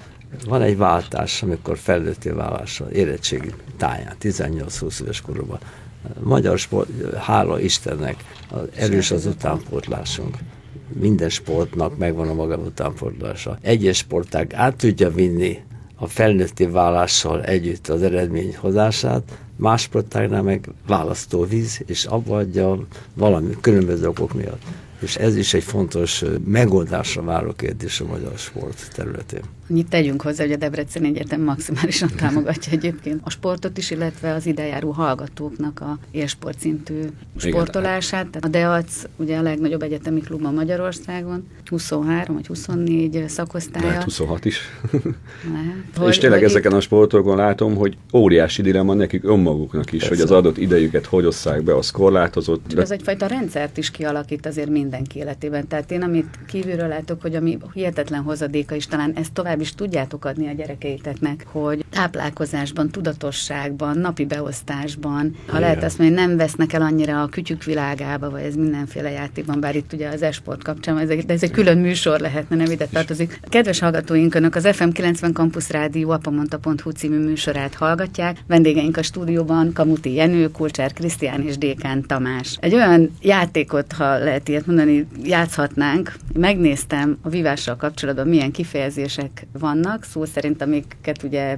[0.47, 5.59] van egy váltás, amikor felnőtté válással, érettségi táján, 18-20 éves koromban.
[6.21, 8.25] Magyar sport, hála Istennek,
[8.75, 10.39] erős az utánpótlásunk
[10.93, 13.59] minden sportnak megvan a maga utánfordulása.
[13.63, 15.59] Egyes sporták át tudja vinni
[15.95, 19.23] a felnőtti válással együtt az eredmény hozását,
[19.57, 24.63] más sportágnál meg választóvíz, és abba adja valami különböző okok miatt.
[25.01, 29.43] És ez is egy fontos megoldásra váró kérdés a magyar sport területén.
[29.71, 34.47] Annyit tegyünk hozzá, hogy a Debrecen Egyetem maximálisan támogatja egyébként a sportot is, illetve az
[34.47, 37.01] idejáró hallgatóknak a élsport szintű
[37.37, 38.27] sportolását.
[38.27, 43.87] Tehát a DEAC ugye a legnagyobb egyetemi klub a Magyarországon, 23 vagy 24 szakosztálya.
[43.87, 44.61] Lehet 26 is.
[45.53, 46.11] Lehet.
[46.11, 50.15] És tényleg ezeken a sportokon látom, hogy óriási dilemma nekik önmaguknak is, Persze.
[50.15, 52.63] hogy az adott idejüket hogy osszák be, az korlátozott.
[52.67, 52.83] Csak de...
[52.83, 55.69] ez egyfajta rendszert is kialakít azért mindenki életében.
[55.69, 60.25] Tehát én amit kívülről látok, hogy ami hihetetlen hozadéka is, talán ezt tovább is tudjátok
[60.25, 65.61] adni a gyerekeiteknek, hogy táplálkozásban, tudatosságban, napi beosztásban, ha Igen.
[65.61, 69.77] lehet azt mondani, nem vesznek el annyira a kütyük világába, vagy ez mindenféle játékban, bár
[69.77, 72.87] itt ugye az esport kapcsán, ez egy, de ez egy külön műsor lehetne, nem ide
[72.87, 73.41] tartozik.
[73.49, 78.39] Kedves hallgatóink, önök az FM 90 Campus Rádió apamonta.hu című műsorát hallgatják.
[78.47, 82.57] Vendégeink a stúdióban Kamuti Jenő, Kulcsár Krisztián és Dékán Tamás.
[82.61, 84.80] Egy olyan játékot, ha lehet ilyet mondani,
[85.23, 86.13] játszhatnánk.
[86.33, 91.57] Megnéztem a vívással kapcsolatban milyen kifejezések vannak, szó szerint, amiket ugye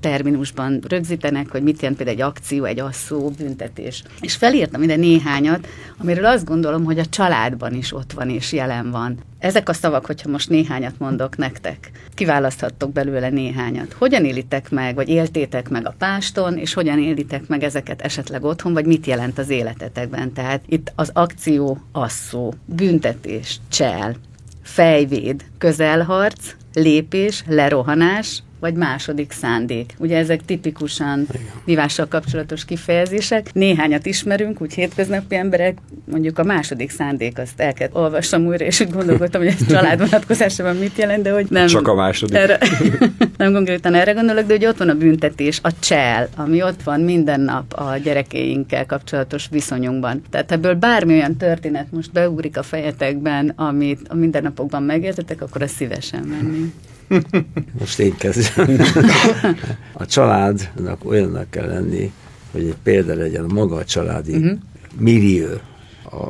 [0.00, 4.02] terminusban rögzítenek, hogy mit jelent például egy akció, egy asszó, büntetés.
[4.20, 5.66] És felírtam ide néhányat,
[5.98, 9.18] amiről azt gondolom, hogy a családban is ott van és jelen van.
[9.42, 13.92] Ezek a szavak, hogyha most néhányat mondok nektek, kiválaszthattok belőle néhányat.
[13.92, 18.72] Hogyan élitek meg, vagy éltétek meg a páston, és hogyan élitek meg ezeket esetleg otthon,
[18.72, 20.32] vagy mit jelent az életetekben?
[20.32, 24.14] Tehát itt az akció, asszó, büntetés, csel,
[24.62, 29.94] fejvéd, közelharc, lépés, lerohanás, vagy második szándék.
[29.98, 31.26] Ugye ezek tipikusan
[31.64, 33.52] vívással kapcsolatos kifejezések.
[33.52, 38.80] Néhányat ismerünk, úgy hétköznapi emberek, mondjuk a második szándék, azt el kell olvassam újra, és
[38.80, 41.66] úgy gondolkodtam, hogy egy család vonatkozásában mit jelent, de hogy nem.
[41.66, 42.36] Csak a második.
[42.36, 42.58] Erre,
[43.36, 47.00] nem konkrétan erre gondolok, de hogy ott van a büntetés, a csel, ami ott van
[47.00, 50.22] minden nap a gyerekeinkkel kapcsolatos viszonyunkban.
[50.30, 55.66] Tehát ebből bármi olyan történet most beugrik a fejetekben, amit a mindennapokban megértetek, akkor a
[55.66, 56.72] szívesen menni.
[57.78, 58.78] Most én kezdem.
[59.92, 62.12] A családnak olyannak kell lenni,
[62.52, 64.58] hogy egy példa legyen maga a családi uh-huh.
[64.98, 65.46] millió,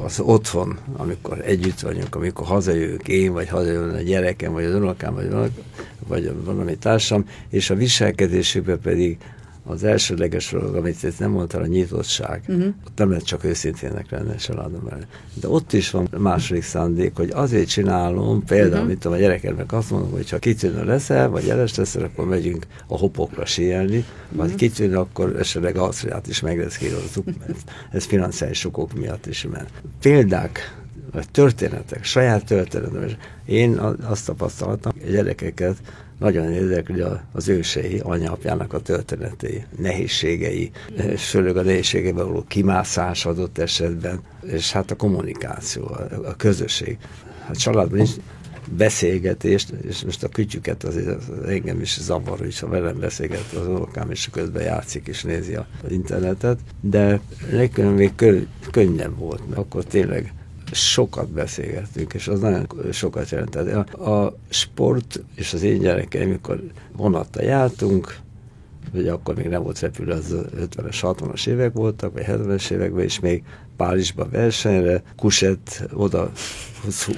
[0.05, 5.15] az otthon, amikor együtt vagyunk, amikor hazajövök én, vagy hazajön a gyerekem, vagy az unokám,
[5.15, 5.61] vagy, valaki,
[6.09, 9.19] vagy valami társam, és a viselkedésükben pedig
[9.65, 12.43] az elsőleges dolog, amit itt nem mondtál, a nyitottság.
[12.49, 12.75] Uh-huh.
[12.87, 14.99] Ott nem lehet csak őszintének lenni a családom el.
[15.35, 18.87] De ott is van második szándék, hogy azért csinálom, például, uh-huh.
[18.87, 22.99] mint a gyerekemnek azt mondom, hogy ha kitűnő leszel, vagy jeles leszel, akkor megyünk a
[22.99, 24.37] hopokra síelni, uh-huh.
[24.37, 29.71] vagy kitűnő, akkor esetleg Ausztriát is megreszkírozzuk, mert ez financiális okok miatt is ment.
[30.01, 30.81] Példák
[31.13, 33.17] vagy történetek, saját történetek.
[33.45, 35.77] Én azt tapasztaltam, a gyerekeket
[36.23, 40.71] nagyon érdekli az ősei, anyapjának a történetei, nehézségei,
[41.17, 45.85] főleg a nehézségében való kimászás adott esetben, és hát a kommunikáció,
[46.25, 46.99] a közösség.
[47.49, 48.11] A családban is
[48.77, 53.67] beszélgetést, és most a kütyüket azért az engem is zavar, hogy ha velem beszélget az
[53.67, 58.13] unokám, és közben játszik és nézi az internetet, de nekem még
[58.71, 60.33] könnyebb volt, mert akkor tényleg
[60.73, 63.95] sokat beszélgettünk, és az nagyon sokat jelentett.
[63.95, 66.63] A, sport és az én gyerekeim, amikor
[66.97, 68.17] vonattal jártunk,
[68.93, 73.21] vagy akkor még nem volt repülő, az 50-es, 60-as évek voltak, vagy 70-es években, és
[73.21, 73.43] még
[73.77, 76.33] Párizsba versenyre, Kuset oda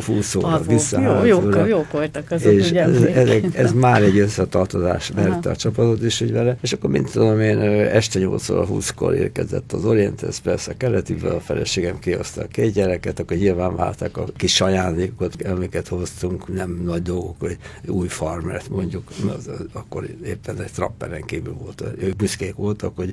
[0.07, 1.00] 20 óra vissza.
[1.00, 2.83] Jó, jók, jók voltak azok, és ugye.
[2.83, 7.11] Ez, ez, ez, már egy összetartozás mert a csapatot is hogy vele, és akkor mint
[7.11, 12.40] tudom én, este 8 óra 20-kor érkezett az Orientes, persze a keletiből a feleségem kihozta
[12.42, 17.57] a két gyereket, akkor nyilván váltak a kis ajándékot, amiket hoztunk, nem nagy dolgok, hogy
[17.87, 23.12] új farmert mondjuk, az, akkor éppen egy trapperen kívül volt, ők büszkék voltak, hogy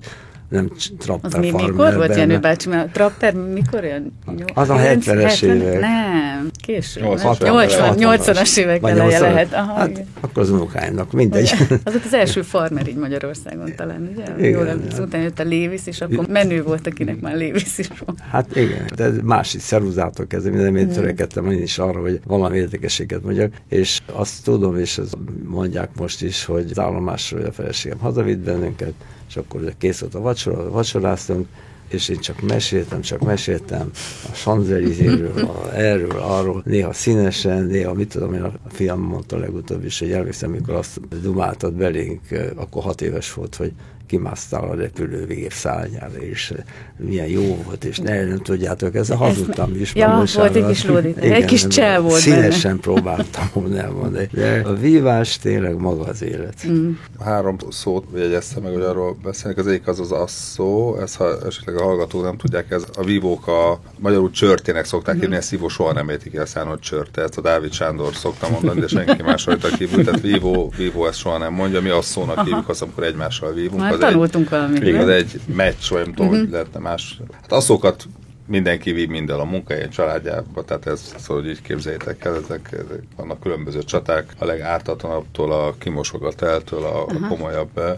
[0.51, 2.15] nem Az Trapper mi, mikor volt.
[2.15, 2.69] Jenő bácsi?
[2.69, 4.11] Mert a Trapper mikor jön?
[4.53, 5.79] Az a 70-es évek.
[5.79, 7.03] Nem, később.
[7.03, 8.57] 80-as 80, 80-as 60-as.
[8.57, 9.21] évek eleje 80-as.
[9.21, 9.53] lehet.
[9.53, 10.05] Aha, hát, igen.
[10.19, 11.51] akkor az unokáimnak, mindegy.
[11.83, 14.23] Az volt az első farmer így Magyarországon talán, ugye?
[14.37, 15.07] Igen, Jól emlékszem, hát.
[15.07, 18.19] utána jött a Lévis, és akkor menő volt, akinek már Lévis is volt.
[18.29, 22.57] Hát igen, de ez másik szeruzától kezdve, minden én törekedtem én is arra, hogy valami
[22.57, 27.97] érdekességet mondjak, és azt tudom, és ezt mondják most is, hogy az állomásról a feleségem
[27.97, 28.93] hazavitt bennünket,
[29.29, 31.47] és akkor ugye kész volt a vacsora, vacsoráztunk,
[31.93, 33.91] és én csak meséltem, csak meséltem
[34.31, 39.99] a Sanzelizéről, erről, arról, néha színesen, néha mit tudom én, a fiam mondta legutóbb is,
[39.99, 42.21] hogy emlékszem, mikor azt dumáltad belénk,
[42.55, 43.71] akkor hat éves volt, hogy
[44.11, 46.53] kimásztál a repülőgép szárnyára, és
[46.97, 49.95] milyen jó volt, és ne, nem tudjátok, ezzel hazudtam is.
[49.95, 54.29] Ja, volt egy kis lódítás, egy kis csel volt Színesen próbáltam volna elmondani.
[54.31, 56.67] De a vívás tényleg maga az élet.
[56.67, 56.91] Mm.
[57.19, 59.59] Három szót jegyeztem meg, hogy arról beszélnek.
[59.59, 63.47] Az egyik az az asszó, ez ha esetleg a hallgatók nem tudják, ez a vívók
[63.47, 67.21] a magyarul csörtének szokták hívni, ezt vívó soha nem értik el szán, hogy csörte.
[67.21, 70.03] Ezt a Dávid Sándor szokta mondani, de senki más rajta kívül.
[70.03, 71.81] Tehát vívó, vívó ezt soha nem mondja.
[71.81, 73.81] Mi asszónak hívjuk azt, amikor egymással vívunk.
[73.81, 74.83] Már Az egy, tanultunk valamit.
[74.83, 77.19] igen, egy meccs, vagy nem tudom, hogy lehetne más.
[77.41, 78.07] Hát asszókat
[78.47, 83.01] mindenki vív minden a munkahelyen, családjában, tehát ez szóval, hogy így képzeljétek el, ezek, ezek
[83.15, 87.97] vannak különböző csaták, a legártatlanabbtól, a kimosogat-eltől, a, a komolyabb eh,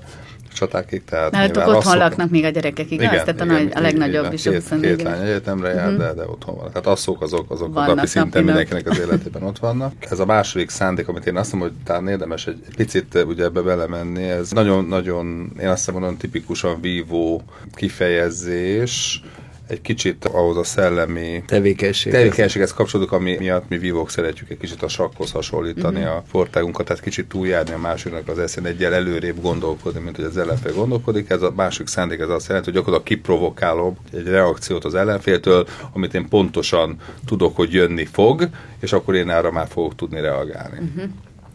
[0.54, 1.04] csatákig.
[1.04, 3.10] Tehát Nálatok otthon asszók- laknak még a gyerekek, igaz?
[3.10, 4.42] Tehát a, nagy, a legnagyobb így is.
[4.42, 5.12] Két, 20, két igen.
[5.12, 6.68] lány egyetemre jár, de, de otthon van.
[6.68, 9.94] Tehát asszók azok, azok Vannak a napi szinten mindenkinek az életében ott vannak.
[10.00, 13.44] Ez a második szándék, amit én azt mondom, hogy talán érdemes egy picit eh, ugye
[13.44, 17.42] ebbe belemenni, ez nagyon-nagyon, én azt nagyon tipikusan vívó
[17.76, 19.22] kifejezés,
[19.68, 22.12] egy kicsit ahhoz a szellemi Tevékenység.
[22.12, 26.16] tevékenységhez kapcsolódik, ami miatt mi vívók szeretjük egy kicsit a sakkhoz hasonlítani uh-huh.
[26.16, 30.38] a fortágunkat, tehát kicsit túljárni a másiknak az eszén, egyel előrébb gondolkodni, mint hogy az
[30.38, 31.30] ellenfél gondolkodik.
[31.30, 36.14] Ez a másik szándék ez azt jelenti, hogy gyakorlatilag kiprovokálom egy reakciót az ellenféltől, amit
[36.14, 36.96] én pontosan
[37.26, 38.50] tudok, hogy jönni fog,
[38.80, 40.78] és akkor én erre már fogok tudni reagálni.
[40.78, 41.12] Uh-huh.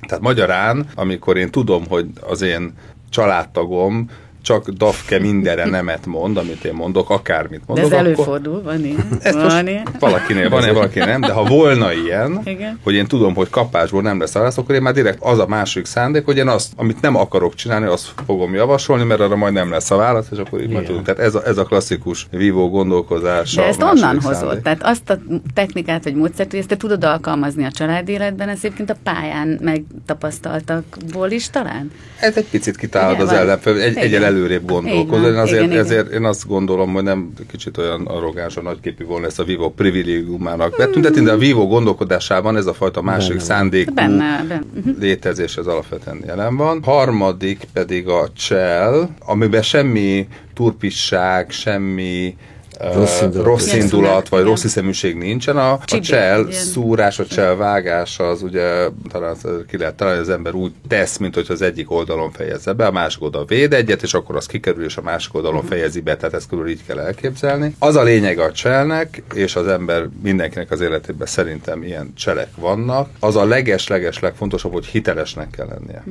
[0.06, 2.72] Tehát magyarán, amikor én tudom, hogy az én
[3.10, 4.10] családtagom
[4.48, 8.84] csak dafke mindenre nemet mond, amit én mondok, akármit De mondok, ez akkor, előfordul, van
[8.84, 9.18] ilyen.
[9.22, 9.88] ezt van ilyen.
[9.98, 12.78] valakinél van, valaki nem, de ha volna ilyen, Igen.
[12.84, 15.84] hogy én tudom, hogy kapásból nem lesz válasz, akkor én már direkt az a másik
[15.86, 19.70] szándék, hogy én azt, amit nem akarok csinálni, azt fogom javasolni, mert arra majd nem
[19.70, 21.04] lesz a válasz, és akkor így majd tudunk.
[21.04, 23.54] Tehát ez a, ez a klasszikus vívó gondolkozás.
[23.54, 24.22] De ezt onnan szándék.
[24.22, 24.60] hozod.
[24.60, 25.18] Tehát azt a
[25.54, 29.58] technikát vagy módszert, hogy ezt te tudod alkalmazni a család életben, ez egyébként a pályán
[29.62, 31.90] megtapasztaltakból is talán.
[32.20, 33.40] Ez egy picit kitálod Igen, az van.
[33.40, 34.86] ellenfél, egy, egyel előrébb van.
[34.86, 35.84] Én azért, Igen, igen.
[35.84, 40.76] ezért én azt gondolom, hogy nem kicsit olyan arrogánsan nagyképű volna ezt a Vivo privilégiumának
[40.76, 44.62] betüntetni, de a Vivo gondolkodásában ez a fajta másik Benne szándékú Benne, benne.
[44.76, 44.98] Uh-huh.
[44.98, 46.82] létezés ez alapvetően jelen van.
[46.82, 52.36] Harmadik pedig a csel, amiben semmi turpisság, semmi
[52.78, 53.46] Rossz indulat.
[53.46, 55.56] rossz indulat, vagy rossz hiszeműség nincsen.
[55.56, 56.64] A, a csel ilyen.
[56.64, 59.36] szúrás, a csel vágás az ugye talán
[59.68, 62.90] ki lehet találni, az ember úgy tesz, mint hogy az egyik oldalon fejezze be, a
[62.90, 66.34] másik oldal véd egyet, és akkor az kikerül, és a másik oldalon fejezi be, tehát
[66.34, 67.74] ezt körül így kell elképzelni.
[67.78, 73.08] Az a lényeg a cselnek, és az ember mindenkinek az életében szerintem ilyen cselek vannak,
[73.20, 76.04] az a leges-leges legfontosabb, hogy hitelesnek kell lennie.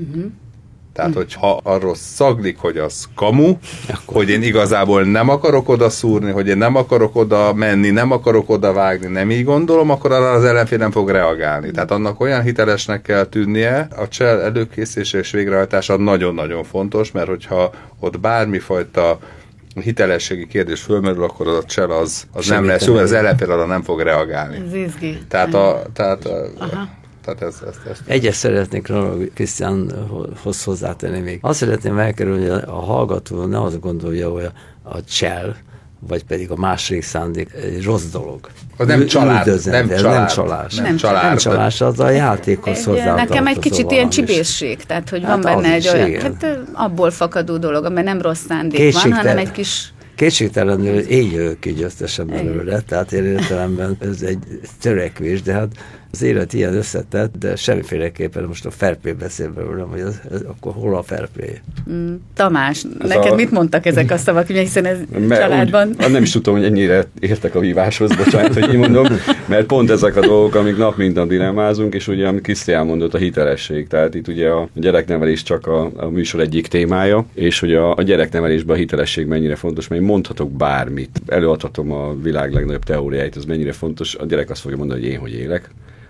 [0.97, 3.57] Tehát, hogyha arról szaglik, hogy az kamu,
[4.05, 8.49] hogy én igazából nem akarok oda szúrni, hogy én nem akarok oda menni, nem akarok
[8.49, 11.71] oda vágni, nem így gondolom, akkor arra az ellenfél nem fog reagálni.
[11.71, 17.71] Tehát annak olyan hitelesnek kell tűnnie, a csel előkészítése és végrehajtása nagyon-nagyon fontos, mert hogyha
[17.99, 19.19] ott bármifajta
[19.81, 23.65] hitelességi kérdés fölmerül, akkor az a csel az, az nem lesz jó, az ellenfél arra
[23.65, 24.55] nem fog reagálni.
[24.67, 25.17] Ez izgi.
[25.27, 26.89] Tehát, a, tehát, a, Aha.
[27.35, 31.39] Tehát ez, ez, ez, Egyet szeretnék róla Krisztiánhoz hozzátenni még.
[31.41, 34.49] Azt szeretném elkerülni, hogy a hallgató ne azt gondolja, hogy
[34.83, 35.55] a, csel,
[35.99, 38.39] vagy pedig a második szándék egy rossz dolog.
[38.77, 40.75] Az nem család, üldözendő, nem ez család, nem csalás.
[40.75, 41.23] nem Nem család.
[41.23, 45.37] Nem csalás, az a játékhoz hozzá nekem egy kicsit ilyen csibészség, tehát hogy van Hát
[45.37, 46.21] az benne egy olyan, igen.
[46.21, 49.17] hát abból fakadó dolog, amiben nem rossz szándék van, Kétségtelen.
[49.17, 54.37] hanem egy kis Kétségtelenül én jövök ki győztesen belőle, tehát én értelemben ez egy
[54.81, 55.67] törekvés, de hát
[56.11, 60.73] az élet ilyen összetett, de semmiféleképpen most a fair beszél belőlem, hogy ez, ez, akkor
[60.73, 61.59] hol a fair play?
[61.91, 64.97] mm, Tamás, Ez neked a- mit mondtak ezek a szavak, hiszen ez
[65.27, 65.87] Mert családban...
[65.87, 69.05] Úgy, nem is tudom, hogy ennyire értek a víváshoz, bocsánat, hogy így mondom,
[69.45, 73.13] mert pont ezek a dolgok, amik nap mint nap dilemmázunk, és ugye, amit Krisztián mondott,
[73.13, 73.87] a hitelesség.
[73.87, 78.01] Tehát itt ugye a gyereknevelés csak a, a műsor egyik témája, és hogy a, a
[78.01, 83.45] gyereknevelésben a hitelesség mennyire fontos, mert én mondhatok bármit, előadhatom a világ legnagyobb teóriáit, ez
[83.45, 85.69] mennyire fontos, a gyerek azt fogja mondani, hogy én hogy élek,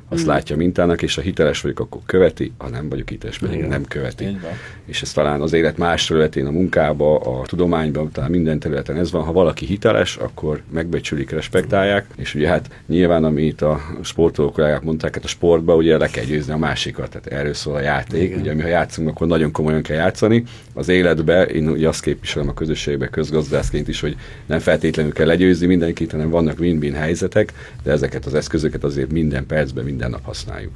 [0.09, 0.27] azt mm.
[0.27, 4.37] látja mintának, és ha hiteles vagyok, akkor követi, ha nem vagyok hiteles, pedig nem követi.
[4.85, 9.11] És ez talán az élet más területén, a munkába, a tudományban, talán minden területen ez
[9.11, 9.23] van.
[9.23, 15.15] Ha valaki hiteles, akkor megbecsülik, respektálják, és ugye hát nyilván, amit a sportolók kollégák mondták,
[15.15, 18.23] hát a sportban ugye le kell győzni a másikat, tehát erről szól a játék.
[18.23, 18.39] Igen.
[18.39, 20.43] Ugye, mi ha játszunk, akkor nagyon komolyan kell játszani.
[20.73, 25.65] Az életbe, én ugye azt képviselem a közösségbe közgazdászként is, hogy nem feltétlenül kell legyőzni
[25.65, 27.53] mindenkit, hanem vannak win-win helyzetek,
[27.83, 30.71] de ezeket az eszközöket azért minden percben, minden nap használjuk.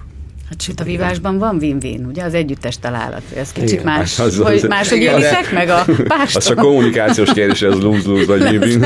[0.50, 4.40] Hát sőt, a vívásban van win-win, ugye az együttes találat, ez kicsit igen, más, az,
[4.40, 6.36] az, hogy máshogy élitek meg a pást.
[6.36, 8.84] Az a kommunikációs kérdés, ez lose-lose vagy win-win.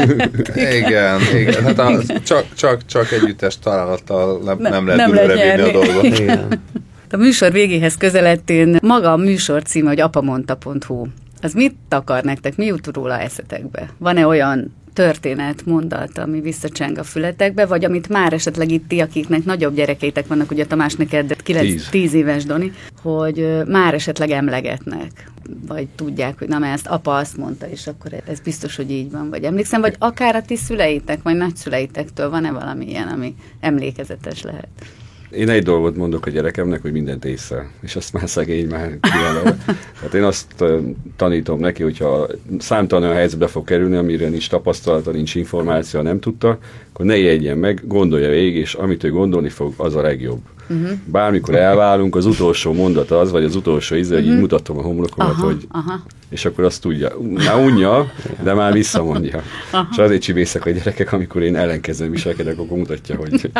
[0.56, 5.56] Igen, igen, hát a, csak, csak, csak együttes találattal nem, nem, nem lehet nem lehet
[5.56, 6.04] vinni a dolgot.
[6.04, 6.62] Igen.
[7.12, 11.06] A műsor végéhez közeledtén maga a műsor címe, hogy apamonta.hu.
[11.42, 12.56] Az mit akar nektek?
[12.56, 13.90] Mi jut róla eszetekbe?
[13.98, 19.46] Van-e olyan történet, mondat, ami visszacseng a fületekbe, vagy amit már esetleg itt ti, akiknek
[19.46, 22.72] nagyobb gyerekeitek vannak, ugye Tamás neked 9, 10 éves Doni,
[23.02, 25.32] hogy már esetleg emlegetnek,
[25.68, 29.12] vagy tudják, hogy na, mert ezt apa azt mondta, és akkor ez biztos, hogy így
[29.12, 34.42] van, vagy emlékszem, vagy akár a ti szüleitek, vagy nagyszüleitektől van-e valami ilyen, ami emlékezetes
[34.42, 34.68] lehet?
[35.32, 39.58] Én egy dolgot mondok a gyerekemnek, hogy mindent észre, és azt már szegény már kijelöl.
[40.02, 40.64] Hát én azt
[41.16, 42.28] tanítom neki, hogyha
[42.60, 46.58] számtalan olyan helyzetbe fog kerülni, amire nincs tapasztalata, nincs információ, nem tudta,
[46.94, 50.40] akkor ne jegyen meg, gondolja végig, és amit ő gondolni fog, az a legjobb.
[50.70, 50.92] Uh-huh.
[51.06, 54.28] Bármikor elválunk, az utolsó mondat az, vagy az utolsó íze, uh-huh.
[54.28, 56.04] hogy így mutatom a homlokomat, aha, hogy aha.
[56.30, 57.18] és akkor azt tudja.
[57.30, 58.12] Már unja,
[58.44, 59.44] de már visszamondja.
[59.72, 59.88] Aha.
[59.92, 63.52] És azért csibészek a gyerekek, amikor én ellenkezően viselkedek, akkor mutatja, hogy...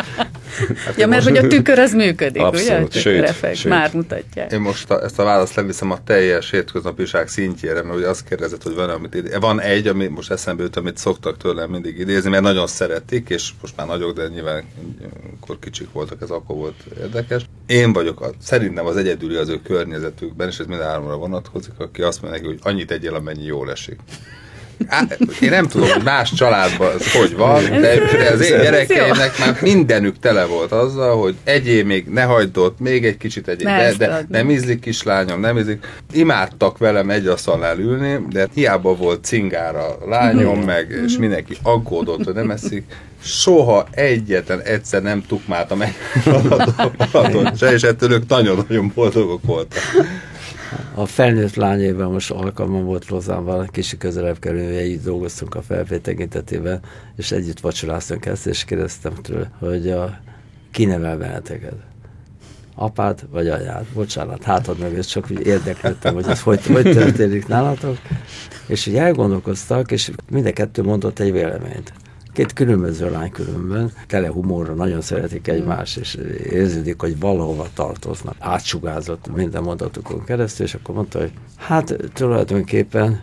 [0.84, 1.36] Hát ja, mert most...
[1.36, 2.88] hogy a tükör az működik, Abszolút.
[2.88, 3.00] ugye?
[3.00, 3.72] Sőt, sőt.
[3.72, 4.44] Már mutatja.
[4.44, 8.62] Én most a, ezt a választ leviszem a teljes hétköznapiság szintjére, mert ugye azt kérdezett,
[8.62, 9.38] hogy van, amit ide...
[9.38, 13.50] van egy, ami most eszembe jut, amit szoktak tőlem mindig idézni, mert nagyon szeretik, és
[13.60, 14.64] most már nagyok, de nyilván
[15.40, 17.44] akkor kicsik voltak, ez akkor volt érdekes.
[17.66, 22.02] Én vagyok a, szerintem az egyedüli az ő környezetükben, és ez mind háromra vonatkozik, aki
[22.02, 24.00] azt mondja neki, hogy annyit egyél, amennyi jól esik.
[24.86, 25.02] Á,
[25.40, 29.58] én nem tudom, hogy más családban ez hogy van, de, de az én gyerekeimnek már
[29.60, 33.92] mindenük tele volt azzal, hogy egyé még, ne hagyd ott, még egy kicsit egyé, de,
[33.98, 35.86] de nem ízlik kislányom, nem ízlik.
[36.12, 42.34] Imádtak velem egy asztalnál ülni, de hiába volt cingára lányom, meg, és mindenki aggódott, hogy
[42.34, 42.84] nem eszik
[43.22, 45.94] soha egyetlen egyszer nem tukmáltam egy
[47.12, 49.80] alatot se, és ettől ők nagyon-nagyon boldogok voltak.
[50.98, 56.80] A felnőtt lányében most alkalmam volt Lozánval, kicsi közelebb kerülni, együtt dolgoztunk a felfé tekintetében,
[57.16, 60.18] és együtt vacsoráztunk ezt, és kérdeztem tőle, hogy a,
[60.70, 61.74] kinevel benneteket?
[62.74, 67.98] Apád vagy anyád, bocsánat, hátad és csak úgy érdeklődtem, hogy ez hogy, hogy történik nálatok,
[68.66, 71.92] és így elgondolkoztak, és mind a kettő mondott egy véleményt.
[72.36, 76.14] Két különböző lány különben, tele humorra, nagyon szeretik egymást, és
[76.50, 78.34] érződik, hogy valahova tartoznak.
[78.38, 83.20] Átsugázott minden mondatukon keresztül, és akkor mondta, hogy hát tulajdonképpen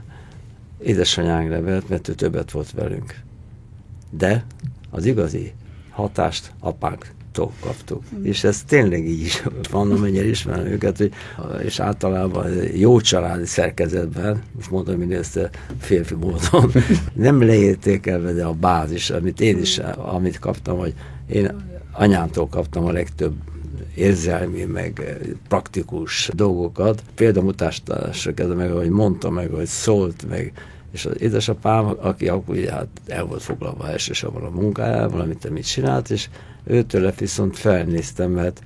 [0.79, 3.15] édesanyánk nevelt, mert ő többet volt velünk.
[4.09, 4.45] De
[4.89, 5.53] az igazi
[5.89, 7.07] hatást apánk
[7.59, 8.03] kaptuk.
[8.15, 8.25] Mm.
[8.25, 11.11] És ez tényleg így is van, amennyire ismerem őket, hogy,
[11.63, 16.71] és általában jó családi szerkezetben, most mondom mindezt férfi módon,
[17.13, 20.93] nem leértékelve, de a bázis, amit én is, amit kaptam, hogy
[21.27, 21.51] én
[21.91, 23.33] anyámtól kaptam a legtöbb
[23.95, 25.17] érzelmi, meg
[25.47, 27.03] praktikus dolgokat.
[27.15, 30.53] Példamutásra kezdve meg, hogy mondta meg, hogy szólt meg,
[30.93, 35.67] és az édesapám, aki akkor ugye hát el volt foglalva elsősorban a munkájával, amit mit
[35.67, 36.29] csinált, és
[36.63, 38.61] őtől viszont felnéztem, mert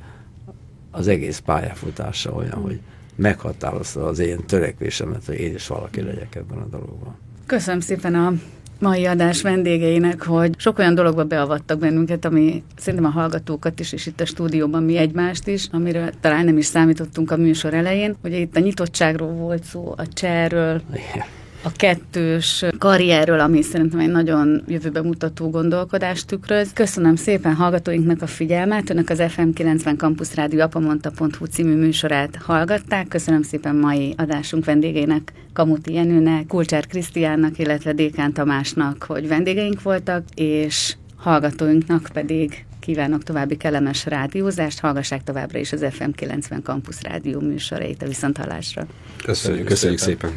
[0.91, 2.79] az egész pályafutása olyan, hogy
[3.15, 7.15] meghatározta az én törekvésemet, hogy én is valaki legyek ebben a dologban.
[7.45, 8.33] Köszönöm szépen a
[8.79, 14.05] mai adás vendégeinek, hogy sok olyan dologba beavattak bennünket, ami szerintem a hallgatókat is, és
[14.05, 18.15] itt a stúdióban mi egymást is, amiről talán nem is számítottunk a műsor elején.
[18.23, 20.81] Ugye itt a nyitottságról volt szó, a cserről,
[21.15, 21.27] yeah
[21.63, 26.73] a kettős karrierről, ami szerintem egy nagyon jövőbe mutató gondolkodást tükröz.
[26.73, 33.07] Köszönöm szépen hallgatóinknak a figyelmet, önök az FM 90 Campus Rádió apamonta.hu című műsorát hallgatták.
[33.07, 40.23] Köszönöm szépen mai adásunk vendégeinek, Kamuti Jenőnek, Kulcsár Krisztiánnak, illetve Dékán Tamásnak, hogy vendégeink voltak,
[40.35, 47.39] és hallgatóinknak pedig kívánok további kellemes rádiózást, hallgassák továbbra is az FM 90 Campus Rádió
[47.39, 48.85] műsorait a viszonthallásra.
[49.23, 50.31] Köszönjük, köszönjük szépen.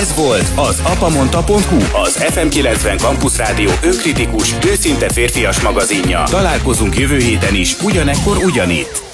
[0.00, 6.22] Ez volt az apamonta.hu, az FM 90 Campus Rádió önkritikus, őszinte férfias magazinja.
[6.26, 9.09] Találkozunk jövő héten is, ugyanekkor ugyanitt.